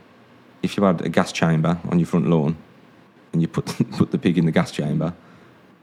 [0.63, 2.55] if you had a gas chamber on your front lawn,
[3.33, 3.65] and you put
[3.97, 5.13] put the pig in the gas chamber,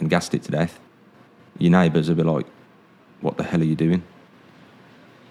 [0.01, 0.79] and gassed it to death,
[1.59, 2.47] your neighbours would be like,
[3.21, 4.03] "What the hell are you doing?"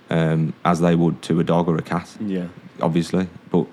[0.09, 2.47] Um, as they would to a dog or a cat Yeah.
[2.81, 3.65] obviously, but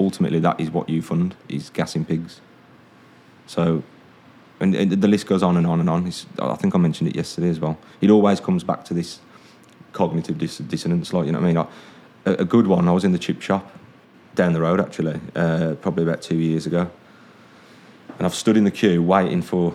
[0.00, 2.40] ultimately that is what you fund is gassing pigs.
[3.46, 3.82] So,
[4.60, 6.06] and, and the list goes on and on and on.
[6.06, 7.78] It's, I think I mentioned it yesterday as well.
[8.00, 9.20] It always comes back to this
[9.92, 11.56] cognitive dis- dissonance, like you know what I mean.
[11.56, 11.68] Like,
[12.38, 12.88] a, a good one.
[12.88, 13.70] I was in the chip shop
[14.38, 16.88] down the road actually, uh, probably about two years ago,
[18.16, 19.74] and I've stood in the queue waiting for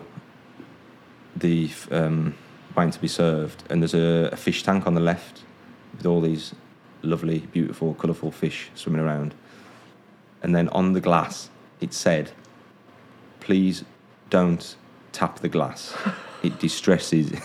[1.35, 2.35] the um,
[2.75, 5.41] waiting to be served, and there's a, a fish tank on the left
[5.97, 6.55] with all these
[7.01, 9.35] lovely, beautiful, colourful fish swimming around,
[10.41, 11.49] and then on the glass
[11.81, 12.31] it said,
[13.41, 13.83] "Please
[14.29, 14.77] don't
[15.11, 15.93] tap the glass.
[16.43, 17.31] It distresses."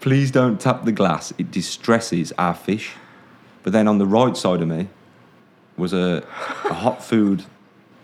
[0.00, 1.32] Please don't tap the glass.
[1.38, 2.94] It distresses our fish.
[3.62, 4.88] But then on the right side of me
[5.78, 6.24] was a,
[6.68, 7.44] a hot food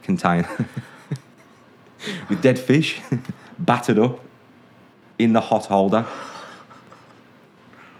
[0.02, 0.48] container
[2.28, 3.00] with dead fish
[3.58, 4.20] battered up
[5.18, 6.06] in the hot holder.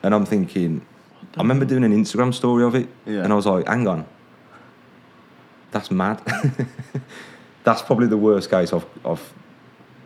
[0.02, 0.82] And I'm thinking,
[1.37, 3.22] I remember doing an Instagram story of it, Yeah.
[3.24, 4.04] and I was like, hang on,
[5.70, 6.20] that's mad.
[7.64, 9.32] that's probably the worst case I've, I've,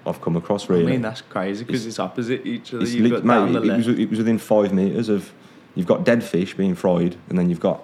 [0.07, 0.87] I've come across, really.
[0.87, 2.85] I mean, that's crazy because it's, opposite each other.
[2.85, 5.33] It's You've lit- got down mate, it was, it was within five metres of,
[5.75, 7.83] you've got dead fish being fried, and then you've got,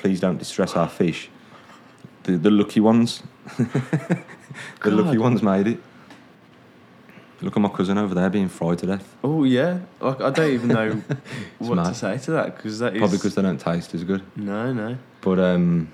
[0.00, 1.28] please don't distress our fish.
[2.24, 3.22] The, the lucky ones,
[3.58, 5.78] the lucky ones made it.
[7.42, 9.16] Look at my cousin over there being fried to death.
[9.24, 11.02] Oh yeah, like I don't even know
[11.58, 11.86] what mad.
[11.86, 14.22] to say to that because that is Probably because they don't taste as good.
[14.36, 14.96] no, no.
[15.22, 15.90] But um,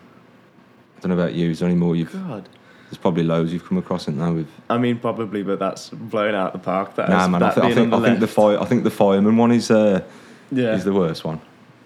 [0.96, 1.50] I don't know about you.
[1.50, 2.12] Is there any more you've?
[2.12, 2.48] God,
[2.86, 4.48] There's probably loads you've come across in there with.
[4.68, 6.96] I mean probably, but that's blown out the park.
[6.96, 7.42] That Nah, is- man.
[7.44, 8.58] I, thi- I think I think the fire.
[8.60, 10.02] I think the fireman one is uh,
[10.50, 10.74] yeah.
[10.74, 11.40] is the worst one.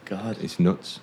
[0.06, 1.00] God, It's nuts.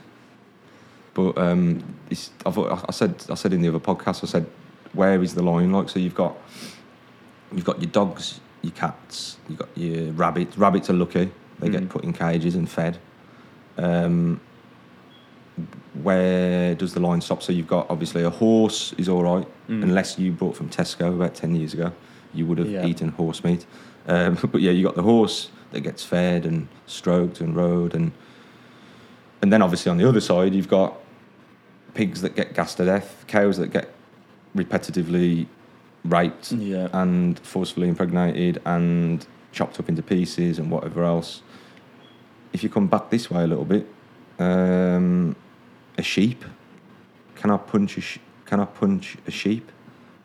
[1.17, 4.45] But um, it's, I've, I said I said in the other podcast, I said,
[4.93, 5.71] where is the line?
[5.71, 6.38] Like, so you've got
[7.51, 10.60] you've got your dogs, your cats, you've got your rabbits.
[10.60, 11.71] Rabbits are lucky; they Mhm.
[11.71, 12.99] get put in cages and fed.
[13.80, 14.39] Um,
[16.03, 17.41] where does the line stop?
[17.41, 19.82] So you've got obviously a horse is all right, Mm.
[19.84, 21.91] unless you bought from Tesco about ten years ago,
[22.32, 22.86] you would have Yeah.
[22.86, 23.65] eaten horse meat.
[24.08, 28.12] Um, but yeah, you got the horse that gets fed and stroked and rode, and
[29.41, 30.93] and then obviously on the other side you've got
[31.97, 33.91] pigs that get gassed to death, cows that get
[34.55, 35.47] repetitively
[36.05, 36.88] raped yeah.
[36.93, 41.41] and forcefully impregnated and chopped up into pieces and whatever else.
[42.53, 43.88] If you come back this way a little bit,
[44.38, 45.36] um,
[45.97, 46.45] a sheep.
[47.36, 49.71] Can I punch a sh- Can I punch a sheep?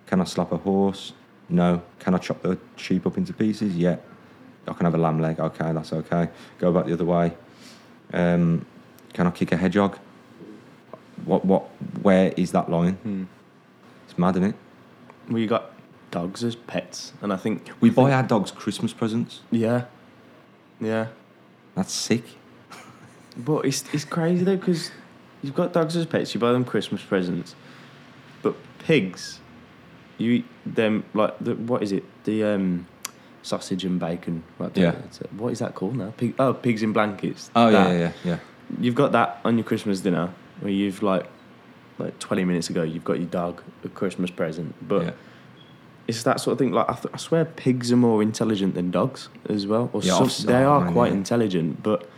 [0.06, 1.14] Can I slap a horse?
[1.48, 1.82] No.
[1.98, 3.74] Can I chop the sheep up into pieces?
[3.74, 3.96] Yeah.
[4.68, 5.40] I can have a lamb leg.
[5.40, 6.28] Okay, that's okay.
[6.58, 7.32] Go back the other way.
[8.12, 8.66] Um,
[9.14, 9.98] can I kick a hedgehog?
[11.24, 11.44] What?
[11.44, 11.62] What?
[12.02, 12.94] Where is that line?
[12.94, 13.24] Hmm.
[14.08, 14.56] It's mad, isn't it?
[15.30, 15.70] Well, got
[16.10, 19.40] dogs as pets, and I think We buy our dogs Christmas presents.
[19.50, 19.84] yeah,
[20.80, 21.06] yeah.
[21.74, 22.24] That's sick.
[23.36, 24.90] But it's it's crazy though because
[25.42, 27.54] you've got dogs as pets, you buy them Christmas presents,
[28.42, 29.40] but pigs,
[30.18, 32.86] you eat them like the what is it the um,
[33.42, 34.42] sausage and bacon?
[34.58, 34.96] Like Yeah.
[35.38, 36.12] what is that called now?
[36.14, 37.50] Pig, oh, pigs in blankets.
[37.56, 37.90] Oh That.
[37.92, 38.38] yeah, yeah, yeah.
[38.78, 41.26] You've got that on your Christmas dinner where you've like
[41.98, 45.02] like twenty minutes ago you've got your dog a Christmas present, but.
[45.04, 45.10] yeah.
[46.08, 46.72] It's that sort of thing.
[46.72, 49.88] Like I, th- I swear, pigs are more intelligent than dogs as well.
[49.92, 51.18] Or Yeah, some, they oh, are man, quite yeah.
[51.18, 52.08] intelligent, but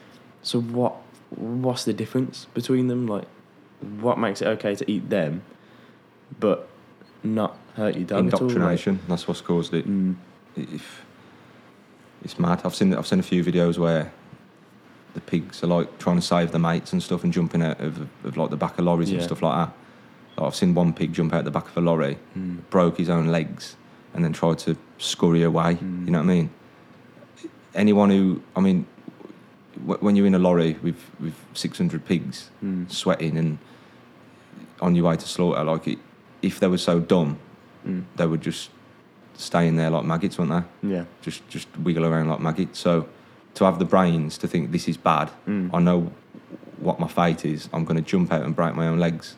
[0.43, 0.95] so what?
[1.37, 3.07] What's the difference between them?
[3.07, 3.27] Like,
[4.01, 5.43] what makes it okay to eat them,
[6.41, 6.67] but
[7.23, 8.41] not hurt your dog at all?
[8.41, 9.01] Like, Indoctrination.
[9.07, 9.87] That's what's caused it.
[9.87, 10.17] mm,
[10.57, 11.05] If
[12.25, 12.63] it's mad.
[12.65, 14.11] I've seen I've seen a few videos where
[15.15, 18.09] the pigs are like trying to save the mates and stuff and jumping out of,
[18.25, 19.75] of like the back of lorries and stuff like that.
[20.37, 23.09] Like, I've seen one pig jump out the back of a lorry, mm, broke his
[23.09, 23.77] own legs,
[24.13, 25.75] and then tried to scurry away.
[25.77, 26.07] Mm.
[26.07, 26.51] You know what I mean?
[27.75, 28.87] Anyone who, I mean,
[29.81, 33.59] w- when you're in a lorry with with 600 pigs mm, sweating and
[34.81, 35.99] on your way to slaughter, like it,
[36.43, 37.39] if they were so dumb,
[37.87, 38.05] mm.
[38.17, 38.71] they would just
[39.37, 40.89] stay in there like maggots, wouldn't they?
[40.95, 41.05] yeah.
[41.23, 42.81] Just just wiggle around like maggots.
[42.81, 43.09] So
[43.55, 45.71] to have the brains to think this is bad, Mm.
[45.73, 46.13] I know
[46.79, 47.69] what my fate is.
[47.73, 49.37] I'm going to jump out and break my own legs.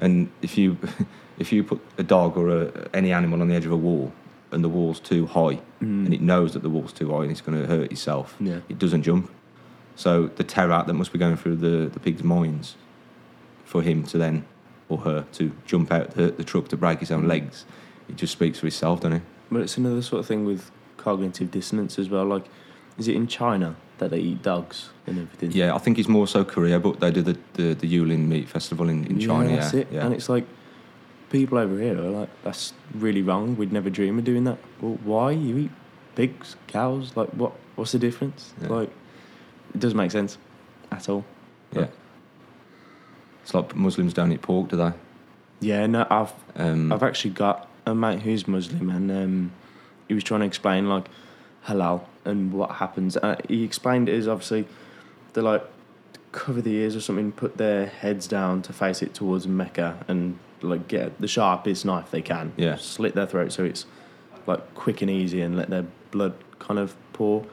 [0.00, 0.76] And if you
[1.38, 4.12] if you put a dog or a, any animal on the edge of a wall
[4.52, 6.06] and the wall's too high Mm.
[6.06, 8.60] and it knows that the wall's too high and it's going to hurt itself, Yeah.
[8.70, 9.30] it doesn't jump.
[9.94, 12.76] So the terror that must be going through the, the pig's minds
[13.64, 14.44] for him to then,
[14.88, 17.28] or her, to jump out the, the truck to break his own Mm.
[17.28, 17.64] legs,
[18.08, 19.22] it just speaks for itself, doesn't it?
[19.50, 22.24] But it's another sort of thing with cognitive dissonance as well.
[22.24, 22.46] Like,
[22.98, 25.52] is it in China that they eat dogs and everything?
[25.52, 28.48] Yeah, I think it's more so Korea, but they do the, the, the Yulin Meat
[28.48, 29.50] Festival in, in China.
[29.50, 29.88] Yeah, that's yeah, it.
[29.92, 30.04] yeah.
[30.04, 30.46] And it's like
[31.30, 33.56] people over here are like, that's really wrong.
[33.56, 34.58] We'd never dream of doing that.
[34.80, 35.70] Well, why you eat
[36.14, 37.16] pigs, cows?
[37.16, 37.52] Like, what?
[37.76, 38.54] What's the difference?
[38.62, 38.68] Yeah.
[38.68, 38.90] Like,
[39.74, 40.38] it doesn't make sense
[40.90, 41.24] at all.
[41.72, 41.88] yeah.
[43.42, 44.92] It's like Muslims don't eat pork, do they?
[45.60, 49.52] Yeah, no, I've Um, I've actually got a mate who's Muslim, and um,
[50.08, 51.06] he was trying to explain like
[51.66, 53.16] halal and what happens.
[53.16, 54.66] Uh, he explained it as obviously
[55.32, 55.64] they like
[56.32, 60.38] cover the ears or something, put their heads down to face it towards Mecca, and
[60.62, 62.52] like get the sharpest knife they can.
[62.56, 62.76] Yeah.
[62.76, 63.86] slit their throat so it's
[64.46, 67.44] like quick and easy, and let their blood kind of pour.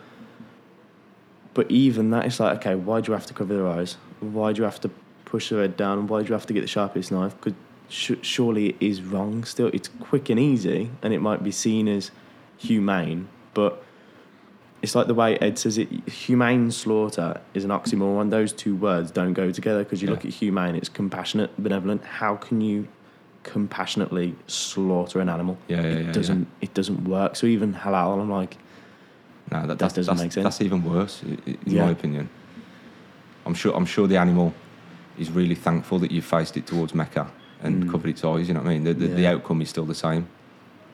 [1.54, 3.98] But even that, it's like, okay, why do you have to cover their eyes?
[4.20, 4.90] Why do you have to
[5.26, 6.08] push their head down?
[6.08, 7.36] Why do you have to get the sharpest knife?
[7.38, 7.54] Because
[7.90, 9.68] sh- surely it is wrong still.
[9.68, 12.12] It's quick and easy, and it might be seen as
[12.58, 13.83] humane, but
[14.84, 18.30] it's like the way Ed says it humane slaughter is an oxymoron.
[18.30, 20.14] Those two words don't go together because you Yeah.
[20.14, 22.04] look at humane, it's compassionate, benevolent.
[22.04, 22.88] How can you
[23.44, 25.58] compassionately slaughter an animal?
[25.68, 26.12] Yeah, yeah, it yeah, yeah.
[26.12, 27.36] doesn't it doesn't work.
[27.38, 28.58] So even halal, I'm like,
[29.52, 30.44] No, that, That that's, doesn't that's, make sense.
[30.44, 31.86] That's even worse, in Yeah.
[31.86, 32.30] my opinion.
[33.46, 33.74] I'm sure.
[33.76, 34.54] I'm sure the animal
[35.18, 37.28] is really thankful that you faced it towards Mecca
[37.62, 37.92] and Mm.
[37.92, 38.48] covered its eyes.
[38.48, 38.84] You know what I mean?
[38.86, 40.28] The, the, the outcome is still the same.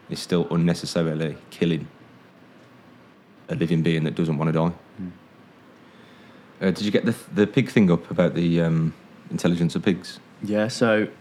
[0.10, 1.88] It's still unnecessarily killing
[3.50, 4.72] a living being that doesn't want to die.
[5.02, 5.12] Mm.
[6.62, 8.94] Uh, did you get the the pig thing up about the um,
[9.32, 10.20] intelligence of pigs?
[10.44, 10.68] yeah.
[10.68, 11.14] So it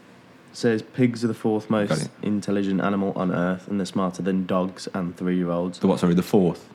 [0.53, 4.89] says pigs are the fourth most intelligent animal on earth, and they're smarter than dogs
[4.95, 5.79] and three year olds.
[5.79, 6.01] The what?
[6.01, 6.69] Sorry, the fourth.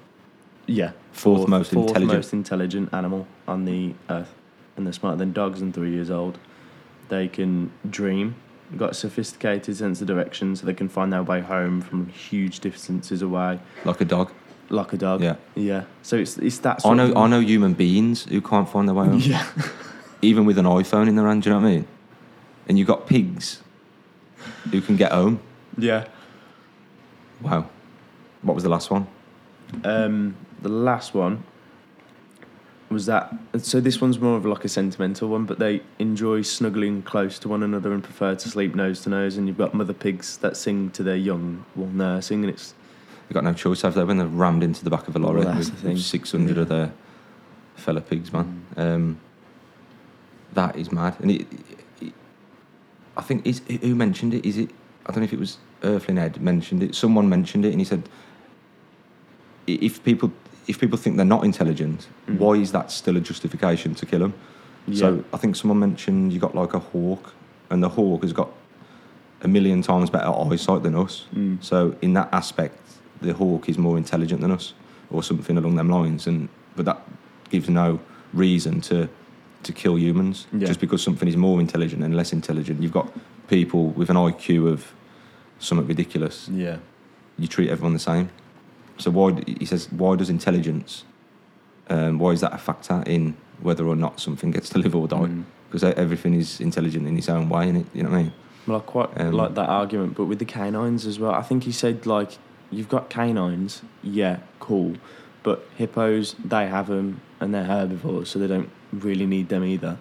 [0.66, 2.14] Yeah, Fourth most fourth intelligent.
[2.18, 4.34] most intelligent animal on the earth,
[4.78, 6.38] and they're smarter than dogs and three years old.
[7.10, 8.36] They can dream,
[8.78, 12.62] got a sophisticated sense of direction, so they can find their way home from huge
[12.62, 14.32] distances away, Like a dog.
[14.74, 15.22] Like a dog.
[15.22, 15.36] Yeah.
[15.56, 15.84] yeah.
[16.02, 16.86] So it's it's that.
[16.86, 17.14] I know.
[17.16, 19.20] I know human beings who can't find their way home.
[19.20, 19.48] Yeah,
[20.22, 21.44] even with an iPhone in their hand.
[21.44, 21.88] Do you know what I mean?
[22.68, 23.62] And you've got pigs
[24.72, 25.40] who can get home.
[25.78, 26.08] yeah.
[27.42, 27.70] Wow.
[28.42, 29.06] What was the last one?
[29.84, 31.44] Um, the last one
[32.90, 33.34] was that.
[33.58, 37.50] So this one's more of like a sentimental one, but they enjoy snuggling close to
[37.50, 39.36] one another and prefer to sleep nose to nose.
[39.36, 42.74] And you've got mother pigs that sing to their young while nursing, and it's
[43.28, 44.04] They've got no choice, have they?
[44.04, 45.94] When they're rammed into the back of a lorry Well, with, the thing.
[45.94, 46.76] with 600 of Yeah.
[46.78, 46.94] their
[47.76, 48.66] fellow pigs, man.
[48.78, 49.20] Um,
[50.54, 51.16] that is mad.
[51.20, 51.48] And it,
[52.02, 52.14] it,
[53.18, 54.46] I think, is, who mentioned it?
[54.46, 54.70] Is it,
[55.06, 56.96] I don't know if it was Earthling Ed mentioned it.
[56.96, 58.04] Someone mentioned it and he said,
[59.68, 60.32] if people,
[60.68, 62.38] if people think they're not intelligent, Mhm.
[62.38, 64.34] why is that still a justification to kill them?
[64.88, 67.34] yeah, So I think someone mentioned you got like a hawk,
[67.70, 68.50] and the hawk has got
[69.42, 71.26] a million times better eyesight than us.
[71.36, 71.64] Mm.
[71.64, 72.78] So in that aspect,
[73.24, 74.74] the hawk is more intelligent than us,
[75.12, 76.28] or something along them lines.
[76.28, 77.02] And but that
[77.50, 78.00] gives no
[78.34, 79.10] reason to
[79.64, 80.68] to kill humans Yeah.
[80.68, 82.82] just because something is more intelligent and less intelligent.
[82.82, 83.10] You've got
[83.48, 84.94] people with an IQ of
[85.60, 86.50] something ridiculous.
[86.52, 86.78] yeah,
[87.38, 88.30] You treat everyone the same.
[88.98, 91.06] So why he says why does intelligence?
[91.90, 95.08] Um, why is that a factor in whether or not something gets to live or
[95.08, 95.18] die?
[95.18, 95.44] Mm.
[95.72, 98.34] Because everything is intelligent in its own way, and you know what I mean.
[98.68, 101.32] Well, I quite Um, like that argument, but with the canines as well.
[101.34, 102.38] I think he said like
[102.74, 104.96] you've got canines, yeah, cool,
[105.44, 109.98] but hippos they have them and they're herbivores, so they don't really need them either.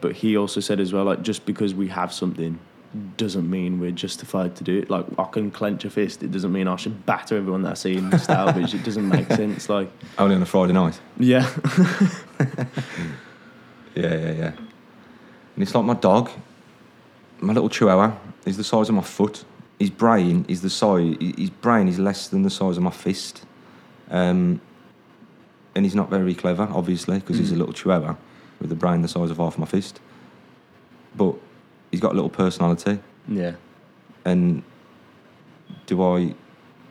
[0.00, 2.58] But he also said as well like just because we have something
[3.16, 4.88] doesn't mean we're justified to do it.
[4.90, 7.74] Like I can clench a fist, it doesn't mean I should batter everyone that I
[7.74, 8.74] see in Stourbridge.
[8.74, 9.68] it doesn't make sense.
[9.68, 11.00] Like Only on a Friday night.
[11.18, 11.48] yeah,
[13.94, 14.52] Yeah, yeah, yeah.
[15.54, 16.30] And it's like my dog,
[17.40, 19.44] my little chihuahua, is the size of my foot.
[19.78, 21.16] His brain is the size.
[21.20, 23.44] His brain is less than the size of my fist.
[24.10, 24.60] Um,
[25.74, 27.58] and he's not very clever, obviously, because he's a Mm.
[27.58, 28.16] little chihuahua
[28.60, 30.00] with a brain the size of half my fist.
[31.16, 31.34] But
[31.90, 33.00] he's got a little personality.
[33.28, 33.54] yeah,
[34.24, 34.62] And
[35.86, 36.34] do I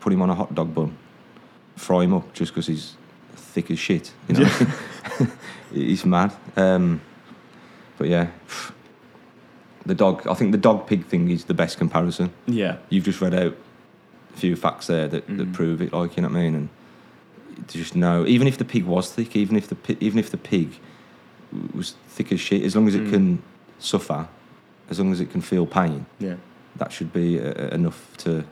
[0.00, 0.96] put him on a hot dog bun,
[1.76, 2.96] fry him up just because he's
[3.34, 4.12] thick as shit?
[4.28, 4.50] You know,
[5.72, 6.32] he's mad.
[6.56, 7.00] Um,
[7.96, 8.28] but yeah,
[9.86, 10.26] the dog.
[10.26, 12.32] I think the dog pig thing is the best comparison.
[12.46, 13.56] yeah, You've just read out
[14.34, 15.52] a few facts there that, that Mm.
[15.52, 15.92] prove it.
[15.92, 16.68] Like you know what I mean, and
[17.68, 20.36] to just know, even if the pig was thick, even if the even if the
[20.38, 20.78] pig
[21.74, 23.10] was thick as shit, as long as it Mm.
[23.10, 23.42] can
[23.78, 24.26] suffer,
[24.90, 26.34] as long as it can feel pain yeah.
[26.76, 28.44] that should be uh, enough to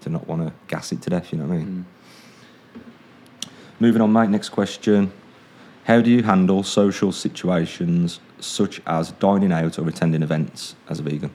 [0.00, 1.32] to not want to gas it to death.
[1.32, 1.86] You know what I mean?
[2.74, 2.80] Mm.
[3.80, 4.30] Moving on, mate.
[4.30, 5.12] Next question:
[5.84, 11.02] How do you handle social situations such as dining out or attending events as a
[11.02, 11.30] vegan?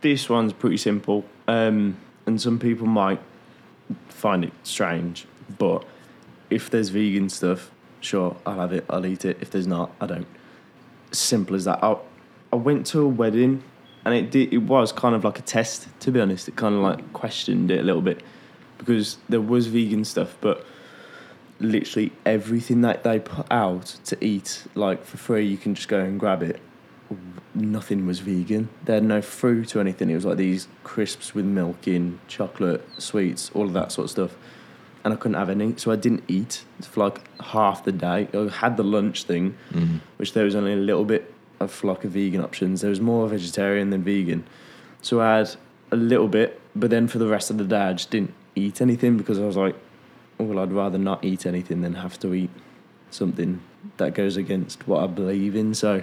[0.00, 1.96] This one's pretty simple, um,
[2.26, 3.20] and some people might
[4.08, 5.26] find it strange,
[5.58, 5.84] but
[6.50, 9.38] if there's vegan stuff, sure, I'll have it, I'll eat it.
[9.40, 10.26] If there's not, I don't.
[11.10, 11.82] Simple as that.
[11.82, 11.96] I,
[12.52, 13.62] I went to a wedding,
[14.04, 16.48] and it did, it was kind of like a test, to be honest.
[16.48, 18.22] It kind of like questioned it a little bit
[18.76, 20.66] because there was vegan stuff, but
[21.60, 26.00] literally everything that they put out to eat, like for free, you can just go
[26.00, 26.60] and grab it
[27.54, 28.68] nothing was vegan.
[28.84, 30.10] They had no fruit or anything.
[30.10, 34.10] It was like these crisps with milk in, chocolate, sweets, all of that sort of
[34.10, 34.36] stuff.
[35.04, 38.26] And I couldn't have any, so I didn't eat for like half the day.
[38.34, 40.00] I had the lunch thing, Mm.
[40.16, 42.80] which there was only a little bit of like a vegan options.
[42.80, 44.44] There was more vegetarian than vegan.
[45.02, 45.50] So I had
[45.92, 48.80] a little bit, but then for the rest of the day, I just didn't eat
[48.80, 49.76] anything because I was like,
[50.38, 52.50] well, I'd rather not eat anything than have to eat
[53.10, 53.60] something
[53.96, 55.74] that goes against what I believe in.
[55.74, 56.02] So,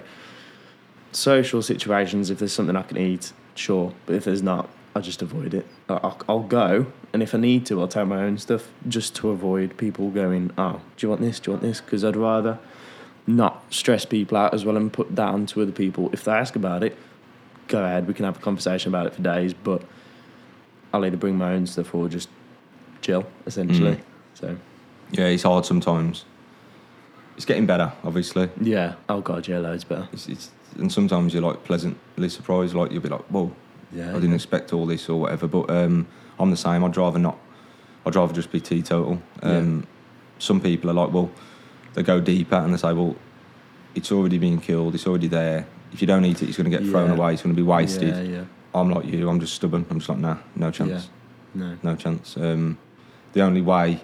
[1.12, 3.92] social situations, if there's something I can eat, sure.
[4.06, 5.66] But if there's not, I just avoid it.
[5.88, 9.30] I'll, I'll go, and if I need to, I'll take my own stuff just to
[9.30, 11.40] avoid people going, oh, do you want this?
[11.40, 11.80] Do you want this?
[11.80, 12.58] Because I'd rather
[13.26, 16.10] not stress people out as well and put that onto other people.
[16.12, 16.96] If they ask about it,
[17.68, 18.06] go ahead.
[18.06, 19.82] We can have a conversation about it for days, but
[20.92, 22.28] I'll either bring my own stuff or just
[23.00, 23.96] chill, essentially.
[23.96, 24.00] Mm.
[24.42, 24.56] So,
[25.12, 26.24] Yeah, it's hard sometimes.
[27.36, 28.50] It's getting better, obviously.
[28.60, 28.94] yeah.
[29.08, 30.08] Oh, God, yeah, loads better.
[30.12, 32.74] It's, it's, and sometimes you're like pleasantly surprised.
[32.74, 33.54] Like you'll be like, "Whoa,
[33.94, 34.10] Yeah.
[34.10, 36.06] I didn't expect all this or whatever." But um,
[36.38, 36.82] I'm the same.
[36.84, 37.38] I'd rather not.
[38.06, 39.22] I'd rather just be teetotal.
[39.42, 39.86] Um,
[40.38, 41.30] Some people are like, well,
[41.94, 43.14] they go deeper and they say, well,
[43.94, 44.94] it's already been killed.
[44.94, 45.66] It's already there.
[45.92, 47.34] If you don't eat it, it's going to get thrown away.
[47.34, 48.08] It's going to be wasted.
[48.16, 48.44] Yeah, yeah.
[48.74, 49.28] I'm like you.
[49.28, 49.84] I'm just stubborn.
[49.90, 51.10] I'm just like, nah, no chance.
[51.54, 51.76] No.
[51.82, 52.36] No chance.
[52.36, 52.78] Um,
[53.34, 54.00] the only way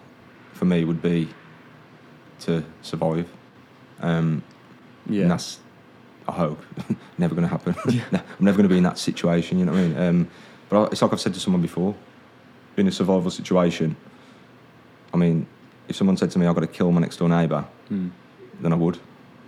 [0.59, 1.28] for me would be
[2.40, 3.28] to survive.
[4.00, 4.42] Um,
[5.09, 5.22] Yeah.
[5.22, 5.61] and that's,
[6.28, 6.61] I hope,
[7.18, 7.74] never going to happen.
[8.12, 9.96] No, I'm never going to be in that situation, you know what I mean?
[9.98, 10.28] Um,
[10.68, 11.94] but I- it's like I've said to someone before,
[12.76, 13.96] in a survival situation,
[15.14, 15.46] I mean,
[15.88, 18.11] if someone said to me, I've got to kill my next door neighbour, Mm.
[18.61, 18.98] then I would.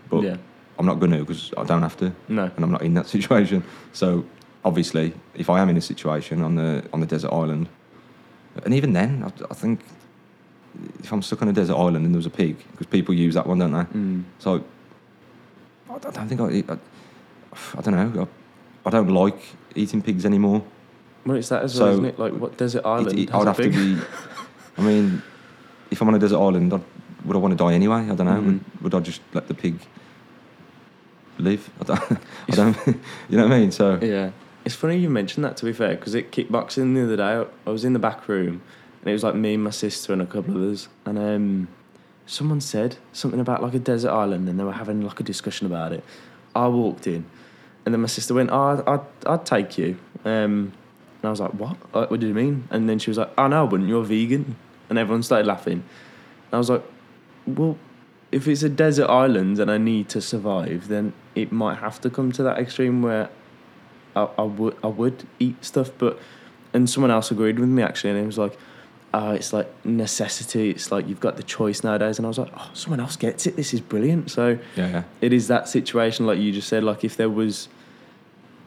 [0.08, 0.36] But yeah.
[0.78, 2.44] I'm not going to because I don't have to, No.
[2.56, 3.62] and I'm not in that situation.
[3.92, 4.24] So
[4.64, 7.68] obviously, if I am in a situation on the on the desert island,
[8.64, 9.80] and even then, I, I think
[11.00, 13.34] if I'm stuck on a desert island and there was a pig, because people use
[13.34, 13.84] that one, don't they?
[13.84, 14.24] Mm.
[14.38, 14.64] So
[15.88, 16.78] I I don't think I, I,
[17.78, 18.28] I don't know.
[18.84, 19.40] I, I don't like
[19.74, 20.62] eating pigs anymore.
[21.26, 22.18] Well, it's that as So, well, isn't it?
[22.18, 23.18] Like, what desert island?
[23.18, 23.98] It, it, I'd have to be.
[24.78, 25.22] I mean,
[25.90, 26.82] if I'm on a desert island, I'd,
[27.26, 28.08] would I want to die anyway?
[28.08, 28.40] I don't know.
[28.40, 28.44] Mhm.
[28.82, 29.78] Would, would I just let the pig
[31.38, 31.68] live?
[31.80, 32.00] I don't.
[32.48, 32.76] I don't
[33.28, 33.72] you know what I mean?
[33.72, 34.30] So Yeah.
[34.62, 37.70] It's funny you mentioned that, to be fair, because at kickboxing the other day, I
[37.70, 38.60] was in the back room,
[39.00, 40.88] and it was like me, and my sister, and a couple of others.
[41.06, 41.68] And um,
[42.26, 45.66] someone said something about like a desert island, and they were having like a discussion
[45.66, 46.04] about it.
[46.54, 47.24] I walked in,
[47.84, 50.72] and then my sister went, "Oh, I'd, I'd, take you." Um,
[51.22, 51.76] and I was like, "What?
[51.94, 53.88] Like, what do you mean?" And then she was like, "Oh no, I wouldn't.
[53.88, 54.56] You're vegan."
[54.88, 55.82] And everyone started laughing.
[55.82, 56.82] And I was like,
[57.46, 57.78] "Well,
[58.30, 62.10] if it's a desert island and I need to survive, then it might have to
[62.10, 63.30] come to that extreme where
[64.14, 66.18] I, I would I would eat stuff." But
[66.74, 68.56] and someone else agreed with me actually, and it was like,
[69.12, 70.70] "Oh, it's like necessity.
[70.70, 73.46] It's like you've got the choice nowadays." And I was like, "Oh, someone else gets
[73.46, 73.56] it.
[73.56, 75.02] This is brilliant." So yeah, yeah.
[75.20, 76.84] it is that situation, like you just said.
[76.84, 77.68] Like if there was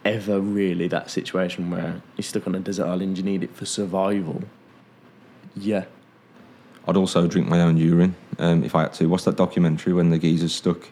[0.04, 3.64] ever really that situation where you're stuck on a desert island, you need it for
[3.64, 4.42] survival.
[5.56, 5.84] Yeah.
[6.86, 9.06] I'd also drink my own urine um, if I had to.
[9.06, 10.88] What's that documentary when the geezer's stuck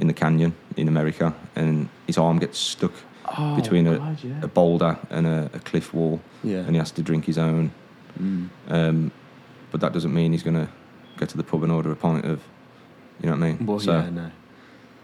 [0.00, 2.92] in the canyon in America and his arm gets stuck
[3.38, 4.40] Oh, Between a- God, yeah.
[4.42, 6.58] a boulder and a, a cliff wall, yeah.
[6.58, 7.72] and he has to drink his own.
[8.18, 8.48] Mm.
[8.68, 9.12] Um,
[9.70, 10.68] but that doesn't mean he's going to
[11.16, 12.42] go to the pub and order a pint of.
[13.20, 13.66] You know what I mean?
[13.66, 14.30] Well, so yeah, no.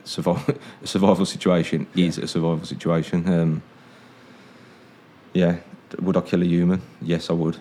[0.04, 3.26] survival, a survival situation is a survival situation.
[3.26, 3.62] Um,
[5.32, 5.60] yeah,
[6.00, 6.82] would I kill a human?
[7.00, 7.56] Yes, I would.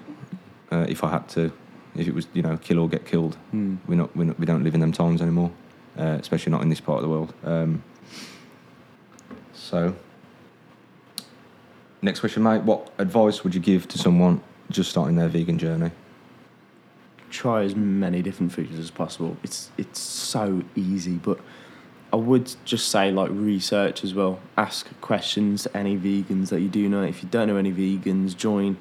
[0.72, 1.52] Uh, if I had to,
[1.96, 3.38] if it was you know kill or get killed.
[3.54, 3.78] Mm.
[3.88, 5.52] We're not, we're not we don't live in them times anymore,
[5.98, 7.34] uh, especially not in this part of the world.
[7.44, 7.84] Um,
[9.54, 9.96] so,
[12.02, 12.64] next question, mate.
[12.64, 14.42] What advice would you give to someone
[14.72, 15.92] just starting their vegan journey?
[17.30, 19.38] Try as many different foods as possible.
[19.44, 21.40] It's it's so easy, but
[22.14, 24.40] I would just say like research as well.
[24.58, 27.04] Ask questions to any vegans that you do know.
[27.04, 28.78] If you don't know any vegans, join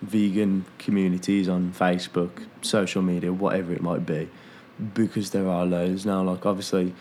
[0.00, 4.28] vegan communities on Facebook, social media, whatever it might be,
[4.94, 6.22] because there are loads now.
[6.22, 6.94] Like obviously,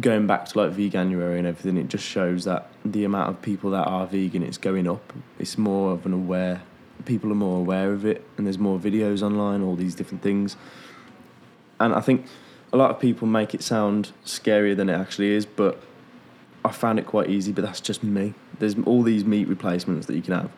[0.00, 3.70] going back to like veganuary and everything, it just shows that the amount of people
[3.70, 5.12] that are vegan it's going up.
[5.38, 6.62] It's more of an aware.
[7.04, 10.56] People are more aware of it, and there's more videos online, all these different things.
[11.78, 12.26] And I think
[12.72, 15.80] a lot of people make it sound scarier than it actually is, but
[16.64, 17.52] I found it quite easy.
[17.52, 18.34] But that's just me.
[18.58, 20.50] There's all these meat replacements that you can have,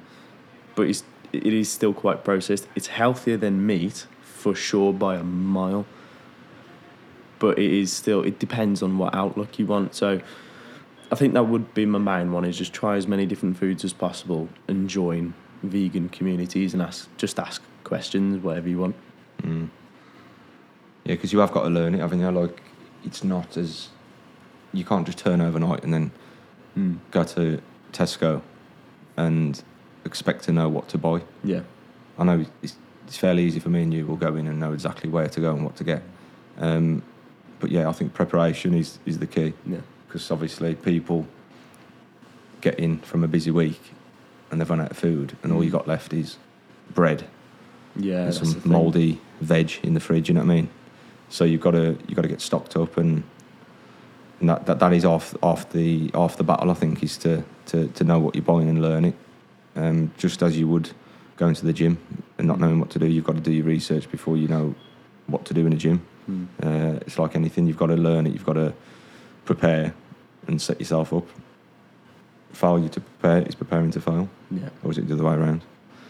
[0.74, 2.66] but it's it is still quite processed.
[2.74, 5.84] It's healthier than meat for sure by a mile,
[7.39, 8.22] but it is still.
[8.22, 9.95] It depends on what outlook you want.
[9.95, 10.20] So.
[11.11, 13.82] I think that would be my main one is just try as many different foods
[13.82, 15.32] as possible and join
[15.62, 18.96] vegan communities and ask just ask questions whatever you want.
[19.42, 19.68] Mm.
[21.04, 22.30] Yeah, because you have got to learn it, haven't you?
[22.30, 22.61] Like,
[23.04, 23.88] it's not as
[24.72, 26.11] you can't just turn overnight and then
[26.76, 26.98] Mm.
[27.11, 27.61] go to
[27.92, 28.40] Tesco
[29.16, 29.61] and
[30.04, 31.22] expect to know what to buy.
[31.42, 31.62] Yeah.
[32.18, 34.06] I know it's, it's fairly easy for me and you.
[34.06, 36.02] We'll go in and know exactly where to go and what to get.
[36.59, 37.02] Um,
[37.59, 39.78] but yeah, I think preparation is, is the key Yeah.
[40.06, 41.26] because obviously people
[42.61, 43.80] get in from a busy week
[44.51, 46.36] and they've run out of food and all you got left is
[46.94, 47.26] bread
[47.96, 48.24] Yeah.
[48.24, 50.28] and some mouldy veg in the fridge.
[50.28, 50.68] You know what I mean?
[51.28, 53.22] So you've got to you've got to get stocked up, and,
[54.40, 56.70] and that, that that is off off the off the battle.
[56.70, 59.14] I think is to to, to know what you're buying and learn it.
[59.76, 60.90] Um, just as you would
[61.36, 61.99] going to the gym
[62.38, 64.74] and not knowing what to do, you've got to do your research before you know
[65.26, 66.01] what to do in a gym.
[66.28, 66.46] Mm.
[66.62, 68.32] Uh, it's like anything; you've got to learn it.
[68.32, 68.72] You've got to
[69.44, 69.94] prepare
[70.46, 71.26] and set yourself up.
[72.53, 74.68] Failure to prepare is preparing to fail, Yeah.
[74.82, 75.62] or is it the other way around?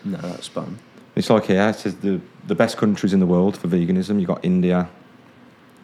[0.04, 0.78] No, that's fun.
[1.16, 4.18] It's like here, it says the, the best countries in the world for veganism.
[4.20, 4.88] You've got India,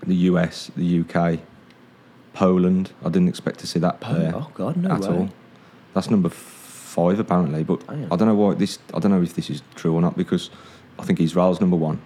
[0.07, 1.41] the US, the UK,
[2.33, 2.93] Poland.
[3.05, 5.09] I didn't expect to see that there Oh God, no at way.
[5.09, 5.29] all.
[5.95, 8.13] That's number five apparently, but Damn.
[8.13, 8.79] I don't know why this.
[8.93, 10.51] I don't know if this is true or not because
[10.99, 12.01] I think Israel's number one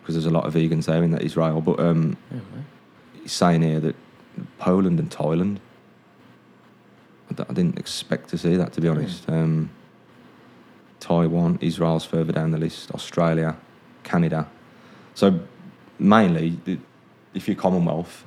[0.00, 1.60] because there's a lot of vegans there in that Israel.
[1.60, 2.40] But um, way.
[3.24, 3.96] it's saying here that
[4.58, 5.58] Poland and Thailand.
[7.40, 9.28] I, didn't expect to see that to be honest.
[9.28, 9.70] Um,
[11.00, 12.92] Taiwan, Israel's further down the list.
[12.92, 13.56] Australia,
[14.04, 14.48] Canada.
[15.14, 15.40] So
[15.98, 16.58] mainly,
[17.34, 18.24] if you're Commonwealth,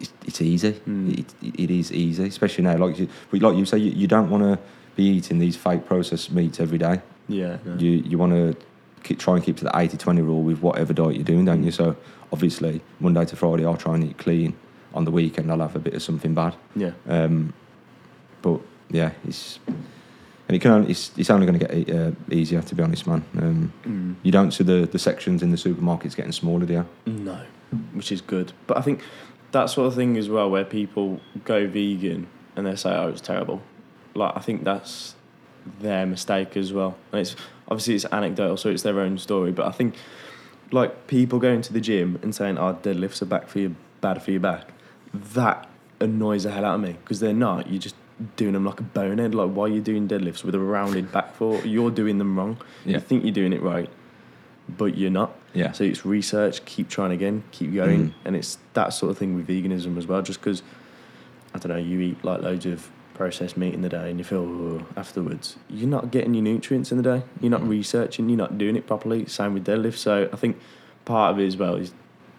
[0.00, 0.72] it's, it's easy.
[0.72, 1.18] Mm.
[1.18, 2.76] It, it, is easy, especially now.
[2.76, 4.58] Like you, but like you say, you, you don't want to
[4.96, 7.00] be eating these fake processed meats every day.
[7.28, 7.58] Yeah.
[7.64, 7.76] No.
[7.76, 8.56] You you want to
[9.02, 11.70] keep, try and keep to the 80-20 rule with whatever diet you're doing, don't you?
[11.70, 11.96] So
[12.32, 14.54] obviously Monday to Friday I'll try and eat clean.
[14.94, 16.56] On the weekend I'll have a bit of something bad.
[16.74, 16.92] yeah.
[17.06, 17.52] Um,
[18.42, 18.60] but
[18.90, 22.74] yeah, it's and it can only, it's, it's only going to get uh, easier to
[22.74, 23.22] be honest, man.
[23.38, 24.14] Um, Mm.
[24.22, 26.86] you don't see the, the sections in the supermarkets getting smaller, do you?
[27.06, 27.40] No,
[27.92, 28.52] which is good.
[28.66, 29.02] But I think
[29.52, 32.26] that sort of thing as well, where people go vegan
[32.56, 33.60] and they say, "Oh, it's terrible."
[34.14, 35.14] Like I think that's
[35.80, 36.96] their mistake as well.
[37.12, 37.36] And it's
[37.68, 39.52] obviously it's anecdotal, so it's their own story.
[39.52, 39.94] But I think
[40.72, 44.22] like people going to the gym and saying, "Oh, deadlifts are back for you, bad
[44.22, 44.68] for your back,"
[45.34, 45.68] that
[46.00, 47.68] annoys the hell out of me because they're not.
[47.70, 47.94] You're just
[48.36, 49.34] doing them like a bonehead.
[49.34, 51.60] Like, why are you doing deadlifts with a rounded back for?
[51.64, 52.58] You're doing them wrong.
[52.84, 52.94] Yeah.
[52.94, 53.88] You think you're doing it right,
[54.68, 55.34] but you're not.
[55.54, 55.72] Yeah.
[55.72, 58.12] So it's research, keep trying again, keep going, Mm.
[58.24, 60.20] and it's that sort of thing with veganism as well.
[60.22, 60.62] Just because
[61.54, 64.24] I don't know, you eat like loads of processed meat in the day and you
[64.24, 67.22] feel afterwards, you're not getting your nutrients in the day.
[67.40, 67.68] You're not Mm.
[67.70, 68.28] researching.
[68.28, 69.26] You're not doing it properly.
[69.26, 69.96] Same with deadlift.
[69.96, 70.58] So I think
[71.04, 71.92] part of it as well is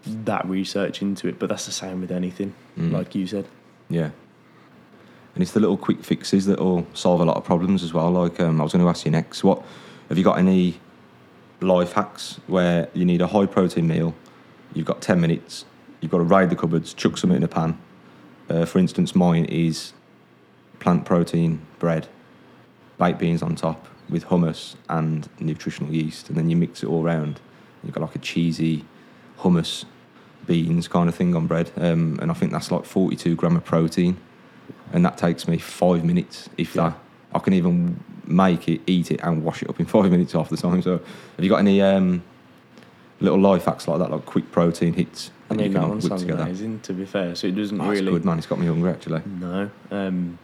[0.06, 1.40] that research into it.
[1.40, 2.92] But that's the same with anything, Mm.
[2.94, 3.46] like you said.
[3.90, 4.12] Yeah.
[5.40, 8.12] And it's the little quick fixes that will solve a lot of problems as well.
[8.12, 9.64] Like um, I was going to ask you next, what
[10.10, 10.82] have you got any
[11.62, 14.14] life hacks where you need a high protein meal?
[14.74, 15.64] You've got ten minutes.
[16.02, 17.80] You've got to raid the cupboards, chuck something in a pan.
[18.50, 19.94] Uh, for instance, mine is
[20.80, 22.10] plant protein bread,
[22.98, 27.02] baked beans on top with hummus and nutritional yeast, and then you mix it all
[27.02, 27.40] around.
[27.86, 28.84] You've got like a cheesy
[29.38, 29.86] hummus
[30.46, 33.64] beans kind of thing on bread, um, and I think that's like 42 gram of
[33.64, 34.18] protein,
[34.94, 36.90] and that takes me five minutes, if Yeah.
[36.90, 37.00] that.
[37.34, 40.50] I can even make it, eat it, and wash it up in five minutes half
[40.50, 40.82] the time.
[40.82, 40.94] So,
[41.36, 42.24] have you got any um,
[43.22, 46.22] little life hacks like that, like quick protein hits I mean, that can one sounds
[46.24, 46.44] together?
[46.44, 46.80] amazing.
[46.82, 48.12] To be fair, so it doesn't Oh, really.
[48.12, 48.38] good, man.
[48.38, 49.22] It's got me hungry actually.
[49.40, 49.70] No.
[49.92, 50.38] Um,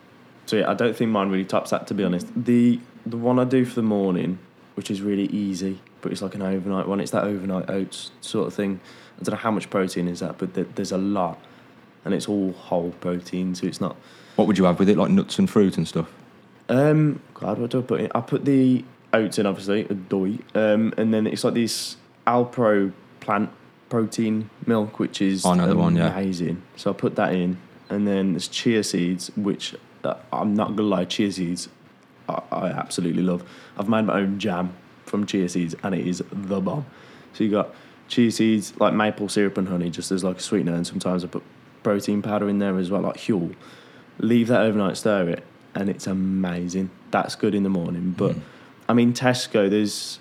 [0.45, 2.27] so yeah, I don't think mine really tops that to be honest.
[2.35, 4.37] The the one I do for the morning,
[4.75, 6.99] which is really easy, but it's like an overnight one.
[6.99, 8.79] It's that overnight oats sort of thing.
[9.19, 11.39] I don't know how much protein is that, but th- there's a lot,
[12.03, 13.95] and it's all whole protein, so it's not.
[14.35, 16.11] What would you have with it, like nuts and fruit and stuff?
[16.67, 18.11] Um, God, what do I put in?
[18.15, 18.83] I put the
[19.13, 23.49] oats in, obviously, a doy, um, and then it's like this Alpro plant
[23.89, 26.11] protein milk, which is I know the one, yeah.
[26.11, 26.61] amazing.
[26.75, 27.57] So I put that in,
[27.89, 31.69] and then there's chia seeds, which uh, I'm not gonna lie, chia seeds,
[32.27, 33.43] I, I absolutely love.
[33.77, 34.75] I've made my own jam
[35.05, 36.85] from chia seeds, and it is the bomb.
[37.33, 37.73] So you got
[38.07, 41.27] chia seeds, like maple syrup and honey, just as like a sweetener, and sometimes I
[41.27, 41.43] put
[41.83, 43.55] protein powder in there as well, like Huel.
[44.19, 45.43] Leave that overnight, stir it,
[45.73, 46.89] and it's amazing.
[47.11, 48.13] That's good in the morning.
[48.17, 48.41] But Mm.
[48.89, 50.19] I mean, Tesco, there's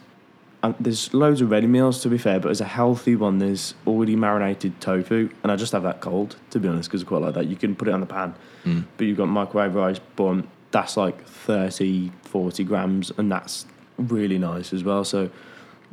[0.63, 3.75] um, there's loads of ready meals to be fair, but as a healthy one, there's
[3.87, 7.21] already marinated tofu, and I just have that cold to be honest, because I quite
[7.23, 7.47] like that.
[7.49, 8.35] You can put it on the pan,
[8.65, 8.85] Mm.
[8.97, 10.49] but you've got microwave rice bun.
[10.71, 13.67] That's like 30, 40 grams, and that's
[13.99, 15.05] really nice as well.
[15.05, 15.29] So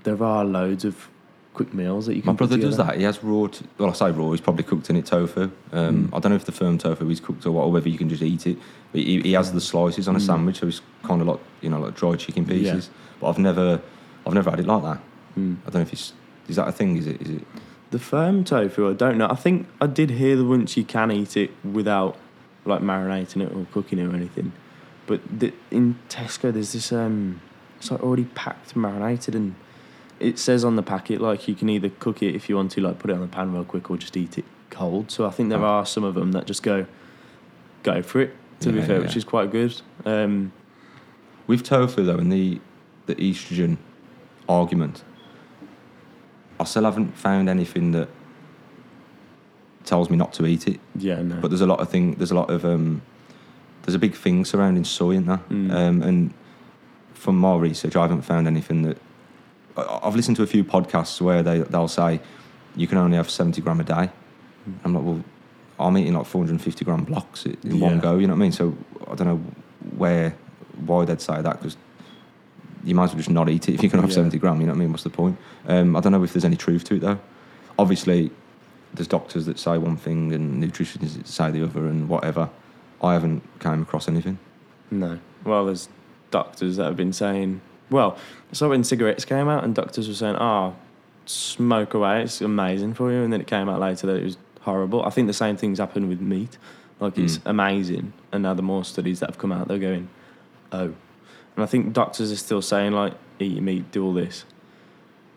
[0.04, 1.08] there are loads of
[1.54, 2.28] quick meals that you can.
[2.28, 2.98] My brother does that.
[2.98, 3.48] He has raw.
[3.48, 4.32] T- well, I say raw.
[4.32, 5.52] He's probably cooked in it tofu.
[5.72, 6.16] Um, Mm.
[6.16, 8.10] I don't know if the firm tofu is cooked or what, or whether you can
[8.10, 8.58] just eat it.
[8.92, 10.26] But he, he has the slices on a Mm.
[10.26, 12.50] sandwich, so it's kind of like you know like dried chicken Yeah.
[12.54, 12.90] pieces.
[13.20, 13.82] But I've never,
[14.26, 15.00] I've never had it like that.
[15.38, 15.58] Mm.
[15.62, 16.14] I don't know if it's
[16.48, 16.98] is that a thing?
[16.98, 17.22] Is it?
[17.22, 17.44] Is it?
[17.92, 19.28] The firm tofu, I don't know.
[19.30, 22.18] I think I did hear that once you can eat it without
[22.64, 24.54] like marinating it or cooking it or anything.
[25.08, 27.42] But the, in Tesco, there's this um,
[27.78, 29.56] it's like already packed, marinated, and
[30.22, 32.82] it says on the packet like you can either cook it if you want to,
[32.82, 35.12] like put it on the pan real quick, or just eat it cold.
[35.12, 35.66] So I think there Oh.
[35.66, 36.86] are some of them that just go,
[37.84, 38.36] go for it.
[38.62, 39.02] To be fair, yeah.
[39.06, 39.82] which is quite good.
[40.06, 40.52] Um,
[41.48, 42.62] With tofu though, and the
[43.08, 43.78] the estrogen
[44.48, 45.04] argument,
[46.60, 48.08] I still haven't found anything that
[49.84, 50.80] tells me not to eat it.
[50.96, 51.38] yeah, no.
[51.42, 52.14] But there's a lot of thing.
[52.16, 53.02] There's a lot of um,
[53.82, 55.50] there's a big thing surrounding soy in that.
[55.50, 55.72] Mm.
[55.74, 56.34] Um, and
[57.16, 58.98] from my research, I haven't found anything that.
[59.78, 62.20] I've listened to a few podcasts where they they'll say
[62.76, 64.10] you can only have 70 gram a day.
[64.84, 65.24] I'm like, well,
[65.80, 68.18] I'm eating like 450 gram blocks in one go.
[68.18, 68.52] You know what I mean?
[68.52, 68.76] So
[69.08, 69.42] I don't know
[69.98, 70.36] where
[70.86, 71.78] why they'd say that because
[72.84, 74.16] you might as well just not eat it if you can have Yeah.
[74.16, 74.60] 70 gram.
[74.62, 74.92] You know what I mean?
[74.92, 75.38] What's the point?
[75.68, 77.20] Um, I don't know if there's any truth to it though.
[77.78, 78.32] Obviously,
[78.94, 82.50] there's doctors that say one thing and nutritionists that say the other and whatever.
[83.02, 84.38] I haven't came across anything.
[84.92, 85.20] No.
[85.44, 85.90] Well, there's
[86.30, 87.62] doctors that have been saying,
[87.92, 88.18] well,
[88.52, 90.76] so when cigarettes came out and doctors were saying, oh,
[91.26, 93.22] smoke away, it's amazing for you.
[93.22, 95.04] And then it came out later that it was horrible.
[95.06, 96.58] I think the same things happened with meat.
[97.00, 97.50] Like, it's Mm.
[97.50, 98.14] amazing.
[98.32, 100.10] And now the more studies that have come out, they're going,
[100.72, 100.94] oh.
[101.56, 104.46] And I think doctors are still saying, like, eat your meat, do all this.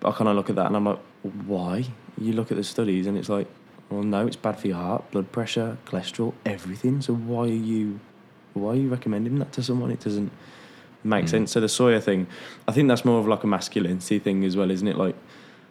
[0.00, 1.00] But I kind of look at that and I'm like,
[1.46, 1.86] why?
[2.20, 3.48] You look at the studies and it's like,
[3.90, 7.00] well, no, it's bad for your heart, blood pressure, cholesterol, everything.
[7.00, 8.00] So why are you
[8.52, 9.90] why are you recommending that to someone?
[9.90, 10.30] It doesn't
[11.05, 11.28] make Mm.
[11.30, 11.52] sense.
[11.52, 12.26] So the soya thing,
[12.66, 14.96] I think that's more of like a masculinity thing as well, isn't it?
[14.96, 15.14] Like,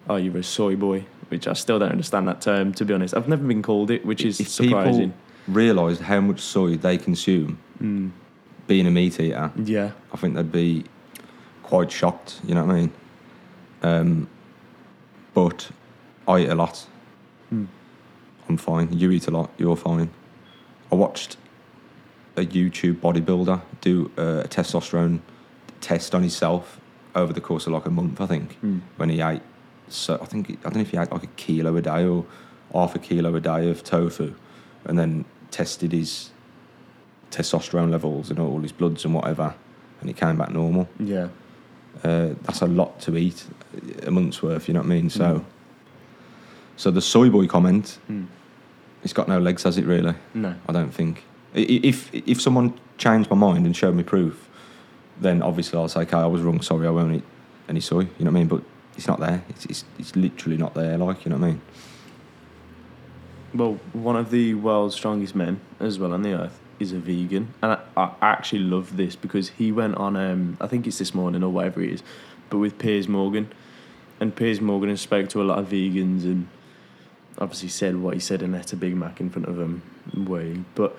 [0.09, 3.15] oh, you're a soy boy, which I still don't understand that term to be honest.
[3.15, 5.11] I've never been called it, which is if surprising.
[5.11, 5.13] people
[5.47, 8.11] realised how much soy they consume Mm,
[8.67, 10.85] being a meat eater, yeah, I think they'd be
[11.63, 12.39] quite shocked.
[12.47, 12.91] You know what I mean?
[13.81, 14.27] Um,
[15.33, 15.69] but
[16.27, 16.85] I eat a lot.
[17.53, 17.67] Mm.
[18.47, 18.93] I'm fine.
[18.97, 19.49] You eat a lot.
[19.57, 20.09] You're fine.
[20.91, 21.37] I watched
[22.35, 25.19] a YouTube bodybuilder do a testosterone
[25.81, 26.79] test on himself
[27.15, 28.19] over the course of like a month.
[28.21, 28.81] I think Mm.
[28.97, 29.41] when he ate.
[29.89, 32.25] So I think I don't know if he ate like a kilo a day or
[32.73, 34.33] half a kilo a day of tofu,
[34.85, 36.31] and then tested his
[37.31, 39.53] testosterone levels and all his bloods and whatever,
[39.99, 40.87] and he came back normal.
[40.99, 41.27] yeah,
[42.03, 43.45] Uh, that's a lot to eat,
[44.07, 44.67] a month's worth.
[44.67, 45.09] You know what I mean?
[45.11, 45.43] So, Mm.
[46.75, 48.25] so the soy boy comment, Mm.
[49.03, 49.85] it's got no legs, has it?
[49.85, 50.15] Really?
[50.33, 51.23] no, I don't think.
[51.53, 54.49] If if someone changed my mind and showed me proof,
[55.19, 56.61] then obviously I'll say, okay, I was wrong.
[56.61, 57.23] Sorry, I won't eat
[57.69, 58.01] any soy.
[58.01, 58.47] You know what I mean?
[58.47, 58.63] But
[58.95, 59.43] it's not there.
[59.49, 60.97] It's it's, it's literally not there.
[60.97, 61.61] Like you know what I mean?
[63.53, 67.53] Well, one of the world's strongest men as well on the earth is a vegan,
[67.61, 70.15] and I, I actually love this because he went on.
[70.15, 72.03] Um, I think it's this morning or whatever it is,
[72.49, 73.51] but with Piers Morgan,
[74.19, 76.47] and Piers Morgan has spoke to a lot of vegans and
[77.37, 79.83] obviously said what he said and ate a Big Mac in front of them.
[80.15, 80.97] Way, but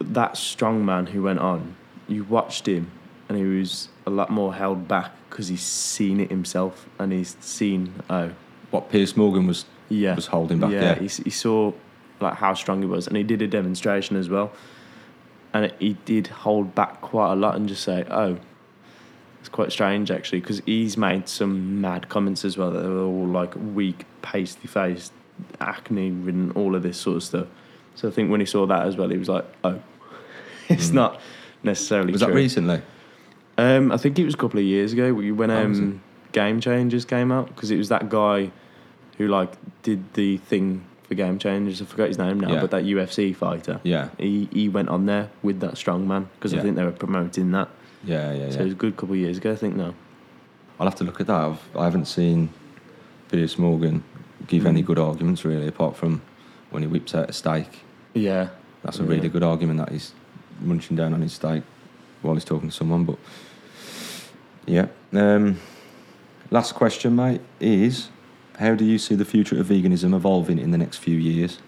[0.00, 1.76] that strong man who went on,
[2.08, 2.90] you watched him,
[3.28, 7.36] and he was a lot more held back because he's seen it himself and he's
[7.40, 8.30] seen oh
[8.70, 10.70] What Piers Morgan was yeah was holding back.
[10.70, 11.72] yeah, Yeah, He, he saw
[12.20, 14.52] like how strong he was, and he did a demonstration as well.
[15.52, 18.38] And he did hold back quite a lot and just say, "Oh,
[19.40, 23.26] it's quite strange actually," because he's made some mad comments as well that were all
[23.26, 25.12] like weak, pasty faced,
[25.60, 27.46] acne ridden, all of this sort of stuff.
[27.94, 29.80] So I think when he saw that as well, he was like, "Oh,
[30.68, 30.94] it's Mm.
[30.94, 31.20] not
[31.62, 32.28] necessarily." was true.
[32.30, 32.82] that recently?
[33.56, 36.00] Um, I think it was a couple of years ago when Oh, um,
[36.32, 38.50] Game Changers came out because it was that guy
[39.18, 39.52] who like
[39.84, 41.80] did the thing for Game Changers.
[41.80, 42.60] I forgot his name now, Yeah.
[42.60, 43.78] but that UFC fighter.
[43.84, 46.90] Yeah, He he went on there with that strong man because I think they were
[46.90, 47.68] promoting that.
[48.04, 48.38] yeah, yeah.
[48.46, 48.50] yeah.
[48.50, 48.60] So yeah.
[48.62, 49.76] it was a good couple of years ago, I think.
[49.76, 49.94] Now,
[50.80, 51.40] I'll have to look at that.
[51.40, 52.48] I've, I haven't seen
[53.30, 54.02] Piers Morgan
[54.48, 54.86] give any Mm.
[54.86, 56.22] good arguments really, apart from
[56.70, 57.83] when he whips out a steak.
[58.14, 58.48] Yeah,
[58.82, 59.08] That's a Yeah.
[59.08, 60.12] really good argument that he's
[60.60, 61.62] munching down on his steak
[62.22, 63.04] while he's talking to someone.
[63.04, 63.18] But
[64.66, 65.58] yeah, um,
[66.50, 68.08] last question, mate, is
[68.58, 71.58] how do you see the future of veganism evolving in the next few years?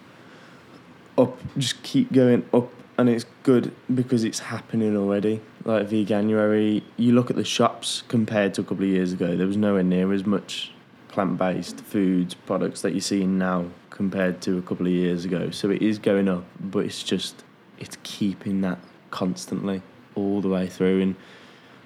[1.17, 2.69] up, just keep going up,
[2.99, 5.41] and it's good because it's happening already.
[5.65, 9.35] Like Veganuary, you look at the shops compared to a couple of years ago.
[9.35, 10.71] There was nowhere near as much
[11.07, 13.65] plant-based foods products that you're seeing now
[13.97, 15.49] compared to a couple of years ago.
[15.49, 17.43] So it is going up, but it's just
[17.77, 18.79] it's keeping that
[19.11, 19.81] constantly
[20.15, 21.15] all the way through, and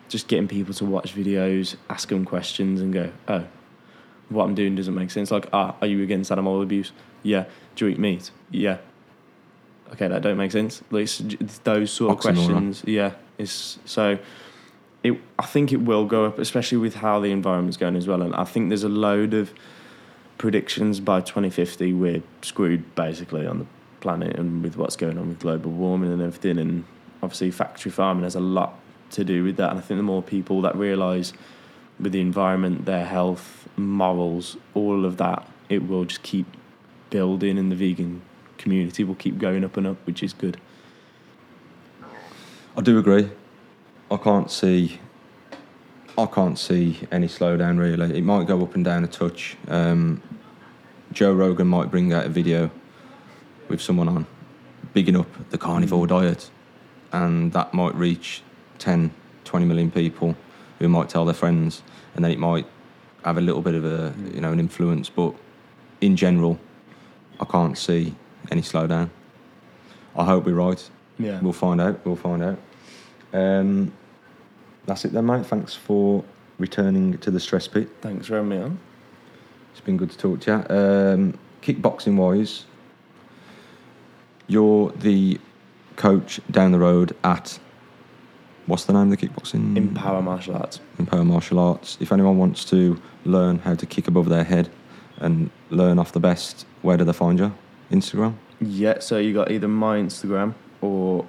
[0.07, 3.45] just getting people to watch videos, ask them questions, and go, oh.
[4.29, 5.29] What I'm doing doesn't make sense.
[5.29, 6.93] Like, ah, are you against animal abuse?
[7.21, 7.47] Yeah.
[7.75, 8.31] Do you eat meat?
[8.49, 8.77] Yeah
[9.93, 10.81] okay, that don't make sense.
[10.89, 12.83] Like it's, it's those sort of questions.
[12.85, 14.17] Yeah, it's so.
[15.03, 18.21] It, I think it will go up, especially with how the environment's going as well.
[18.21, 19.51] And I think there's a load of
[20.41, 23.65] predictions by 2050 we're screwed basically on the
[23.99, 26.57] planet and with what's going on with global warming and everything.
[26.57, 26.83] And
[27.21, 28.73] obviously, factory farming has a lot
[29.11, 29.69] to do with that.
[29.69, 31.31] And I think the more people that realise
[31.99, 36.47] with the environment, their health, morals, all of that, it will just keep
[37.11, 38.23] building and the vegan
[38.57, 40.59] community will keep going up and up, which is good.
[42.75, 43.29] I do agree.
[44.09, 44.99] I can't see.
[46.21, 48.17] I can't see any slowdown really.
[48.17, 49.57] It might go up and down a touch.
[49.67, 50.21] Um,
[51.11, 52.69] Joe Rogan might bring out a video
[53.67, 54.27] with someone on,
[54.93, 56.51] bigging up the carnivore diet,
[57.11, 58.43] and that might reach
[58.77, 59.11] 10,
[59.45, 60.35] 20 million people
[60.77, 61.81] who might tell their friends,
[62.15, 62.67] and then it might
[63.25, 65.09] have a little bit of a you know an influence.
[65.09, 65.33] But
[66.01, 66.59] in general,
[67.39, 68.15] I can't see
[68.51, 69.09] any slowdown.
[70.15, 70.87] I hope we're right.
[71.17, 71.39] Yeah.
[71.41, 72.05] We'll find out.
[72.05, 72.59] We'll find out.
[73.33, 73.93] Um,
[74.85, 75.45] that's it then, mate.
[75.45, 76.23] Thanks for
[76.57, 77.89] returning to the stress pit.
[78.01, 78.79] Thanks for having me on.
[79.71, 80.75] It's been good to talk to you.
[80.75, 82.65] Um, kickboxing wise,
[84.47, 85.39] you're the
[85.95, 87.59] coach down the road at
[88.65, 89.75] what's the name of the kickboxing?
[89.77, 90.79] Empower Martial Arts.
[90.99, 91.97] Empower Martial Arts.
[91.99, 94.69] If anyone wants to learn how to kick above their head
[95.17, 97.53] and learn off the best, where do they find you?
[97.91, 98.35] Instagram?
[98.59, 101.25] Yeah, so you got either my Instagram or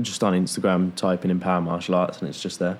[0.00, 2.78] just on Instagram, type in Empower Martial Arts and it's just there.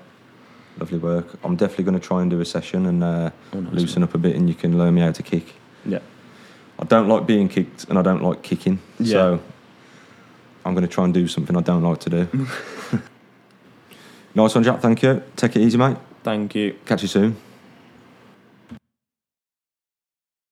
[0.77, 1.37] Lovely work.
[1.43, 4.13] I'm definitely going to try and do a session and uh, Oh, nice loosen up
[4.13, 5.53] a bit and you can learn me how to kick.
[5.85, 5.99] Yeah.
[6.77, 8.79] I don't like being kicked and I don't like kicking.
[8.99, 9.11] Yeah.
[9.11, 9.39] So
[10.65, 12.27] I'm going to try and do something I don't like to do.
[14.35, 14.81] nice one, Jack.
[14.81, 15.23] Thank you.
[15.37, 15.97] Take it easy, mate.
[16.23, 16.75] Thank you.
[16.85, 17.37] Catch you soon.